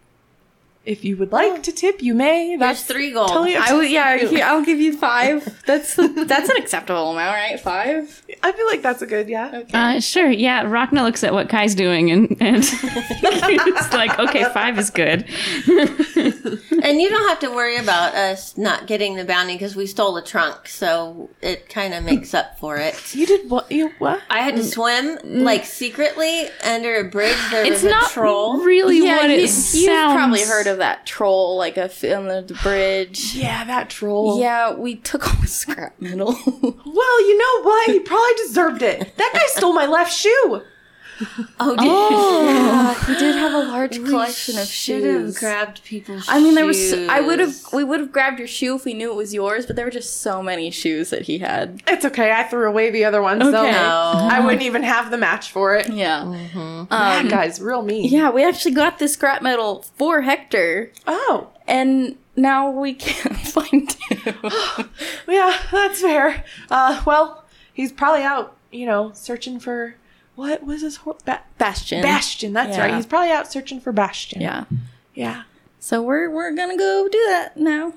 if 0.87 1.03
you 1.03 1.17
would 1.17 1.31
like 1.31 1.63
to 1.63 1.71
tip, 1.71 2.01
you 2.01 2.13
may. 2.13 2.55
There's 2.55 2.59
That's 2.59 2.83
three 2.83 3.11
gold. 3.11 3.29
totally 3.29 3.55
up 3.55 3.69
I 3.69 3.73
would, 3.73 3.89
yeah, 3.91 4.15
you. 4.15 4.27
here, 4.29 4.45
I'll 4.45 4.63
give 4.63 4.79
you 4.79 4.97
five. 4.97 5.43
That's 5.67 5.95
that's 5.95 6.49
an 6.49 6.55
acceptable 6.57 7.11
amount, 7.11 7.35
right? 7.35 7.59
Five. 7.59 8.23
I 8.41 8.51
feel 8.53 8.65
like 8.67 8.81
that's 8.81 9.01
a 9.01 9.05
good. 9.05 9.27
Yeah. 9.27 9.63
Uh, 9.73 9.99
sure, 9.99 10.29
yeah. 10.31 10.63
Rhakna 10.63 11.03
looks 11.03 11.23
at 11.25 11.33
what 11.33 11.49
Kai's 11.49 11.75
doing 11.75 12.09
and, 12.09 12.37
and 12.39 12.63
it's 12.63 13.93
like, 13.93 14.17
okay, 14.17 14.45
five 14.53 14.79
is 14.79 14.89
good. 14.89 15.25
And 16.83 17.01
you 17.01 17.09
don't 17.09 17.27
have 17.27 17.39
to 17.39 17.49
worry 17.49 17.77
about 17.77 18.13
us 18.13 18.55
not 18.57 18.87
getting 18.87 19.15
the 19.15 19.25
bounty 19.25 19.53
because 19.53 19.75
we 19.75 19.87
stole 19.87 20.15
a 20.17 20.23
trunk, 20.23 20.67
so 20.67 21.29
it 21.41 21.67
kind 21.69 21.93
of 21.93 22.03
makes 22.03 22.33
up 22.33 22.59
for 22.59 22.77
it. 22.77 23.15
You 23.15 23.25
did 23.25 23.49
what? 23.49 23.69
You 23.71 23.91
what? 23.99 24.21
I 24.29 24.39
had 24.41 24.55
to 24.55 24.63
swim 24.63 25.17
like 25.23 25.65
secretly 25.65 26.47
under 26.63 26.95
a 26.95 27.03
bridge. 27.09 27.35
There 27.51 27.63
It's 27.65 27.83
was 27.83 27.85
a 27.85 27.89
not 27.89 28.11
troll. 28.11 28.59
really 28.63 28.99
Yeah, 29.03 29.17
what 29.17 29.29
you, 29.31 29.35
it 29.37 29.73
you've 29.73 29.89
probably 30.13 30.43
heard 30.43 30.67
of 30.67 30.76
that 30.77 31.05
troll, 31.05 31.57
like 31.57 31.77
a 31.77 31.83
on 32.15 32.27
the, 32.27 32.43
the 32.47 32.53
bridge. 32.63 33.35
Yeah, 33.35 33.63
that 33.65 33.89
troll. 33.89 34.39
Yeah, 34.39 34.73
we 34.73 34.95
took 34.95 35.27
all 35.27 35.39
the 35.41 35.47
scrap 35.47 35.99
metal. 36.01 36.33
Well, 36.97 37.21
you 37.27 37.37
know 37.37 37.63
what? 37.63 37.89
He 37.91 37.99
probably 37.99 38.33
deserved 38.37 38.81
it. 38.81 39.15
That 39.17 39.31
guy 39.33 39.45
stole 39.47 39.73
my 39.73 39.85
left 39.85 40.11
shoe. 40.13 40.61
Oh, 41.59 43.05
did 43.07 43.16
yeah, 43.59 43.65
he 43.65 43.67
did 43.67 43.67
have 43.67 43.67
a 43.67 43.71
large 43.71 43.97
we 43.99 44.05
collection 44.09 44.57
of 44.57 44.67
should 44.67 45.03
have 45.03 45.21
shoes. 45.25 45.39
grabbed 45.39 45.83
people's. 45.83 46.25
I 46.27 46.39
mean, 46.39 46.55
there 46.55 46.65
was. 46.65 46.93
I 46.93 47.19
would 47.19 47.39
have. 47.39 47.55
We 47.73 47.83
would 47.83 47.99
have 47.99 48.11
grabbed 48.11 48.39
your 48.39 48.47
shoe 48.47 48.75
if 48.75 48.85
we 48.85 48.93
knew 48.93 49.11
it 49.11 49.15
was 49.15 49.33
yours, 49.33 49.65
but 49.65 49.75
there 49.75 49.85
were 49.85 49.91
just 49.91 50.21
so 50.21 50.41
many 50.43 50.71
shoes 50.71 51.09
that 51.09 51.23
he 51.23 51.37
had. 51.39 51.81
It's 51.87 52.05
okay. 52.05 52.31
I 52.31 52.43
threw 52.43 52.67
away 52.67 52.89
the 52.89 53.05
other 53.05 53.21
one, 53.21 53.41
so 53.41 53.47
Okay. 53.49 53.71
No. 53.71 53.77
I 54.31 54.39
wouldn't 54.39 54.61
even 54.63 54.83
have 54.83 55.11
the 55.11 55.17
match 55.17 55.51
for 55.51 55.75
it. 55.75 55.89
Yeah. 55.89 56.23
that 56.89 57.29
guy's 57.29 57.59
real 57.61 57.81
mean. 57.81 58.05
Yeah, 58.11 58.29
we 58.29 58.43
actually 58.43 58.73
got 58.73 58.99
this 58.99 59.13
scrap 59.13 59.41
metal 59.41 59.85
for 59.95 60.21
Hector, 60.21 60.91
Oh, 61.07 61.49
and 61.67 62.17
now 62.35 62.69
we 62.69 62.93
can't 62.93 63.37
find 63.47 63.91
him. 63.93 64.35
yeah, 65.27 65.57
that's 65.71 66.01
fair. 66.01 66.43
Uh, 66.69 67.01
well, 67.05 67.43
he's 67.73 67.91
probably 67.91 68.23
out, 68.23 68.55
you 68.71 68.85
know, 68.85 69.11
searching 69.13 69.59
for 69.59 69.95
what 70.37 70.63
was 70.63 70.81
his 70.81 70.97
horse? 70.97 71.21
Ba- 71.25 71.41
Bastion. 71.57 72.01
Bastion. 72.01 72.53
That's 72.53 72.77
Yeah. 72.77 72.85
right. 72.85 72.95
He's 72.95 73.05
probably 73.05 73.31
out 73.31 73.51
searching 73.51 73.81
for 73.81 73.91
Bastion. 73.91 74.39
Yeah. 74.39 74.63
Yeah. 75.13 75.43
So 75.79 76.01
we're 76.01 76.29
we're 76.29 76.53
gonna 76.53 76.77
go 76.77 77.07
do 77.11 77.23
that 77.27 77.57
now. 77.57 77.93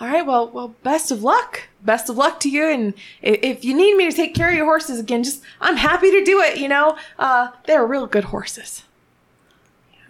All 0.00 0.08
right. 0.08 0.24
Well, 0.24 0.48
well, 0.48 0.68
best 0.82 1.10
of 1.10 1.22
luck. 1.22 1.68
Best 1.82 2.08
of 2.08 2.16
luck 2.16 2.40
to 2.40 2.48
you. 2.48 2.68
And 2.68 2.94
i- 3.24 3.38
if 3.42 3.64
you 3.64 3.74
need 3.74 3.96
me 3.96 4.08
to 4.08 4.16
take 4.16 4.34
care 4.34 4.50
of 4.50 4.54
your 4.54 4.66
horses 4.66 5.00
again, 5.00 5.24
just 5.24 5.42
I'm 5.60 5.76
happy 5.76 6.10
to 6.10 6.24
do 6.24 6.40
it. 6.40 6.58
You 6.58 6.68
know, 6.68 6.96
uh, 7.18 7.48
they're 7.66 7.86
real 7.86 8.06
good 8.06 8.24
horses. 8.24 8.84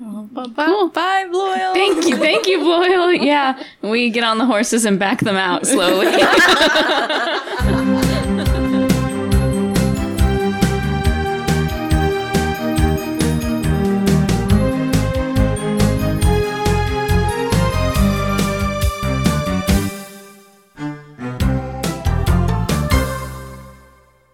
Bye, 0.03 0.47
Cool. 0.57 0.89
bye, 0.89 1.27
Bloyle. 1.31 1.75
Thank 1.75 2.07
you, 2.07 2.17
thank 2.17 2.47
you, 2.47 2.61
Bloyle. 2.61 3.23
Yeah, 3.23 3.63
we 3.83 4.09
get 4.09 4.25
on 4.25 4.39
the 4.39 4.47
horses 4.47 4.87
and 4.87 4.99
back 4.99 5.21
them 5.21 5.37
out 5.37 5.67
slowly. 5.67 6.07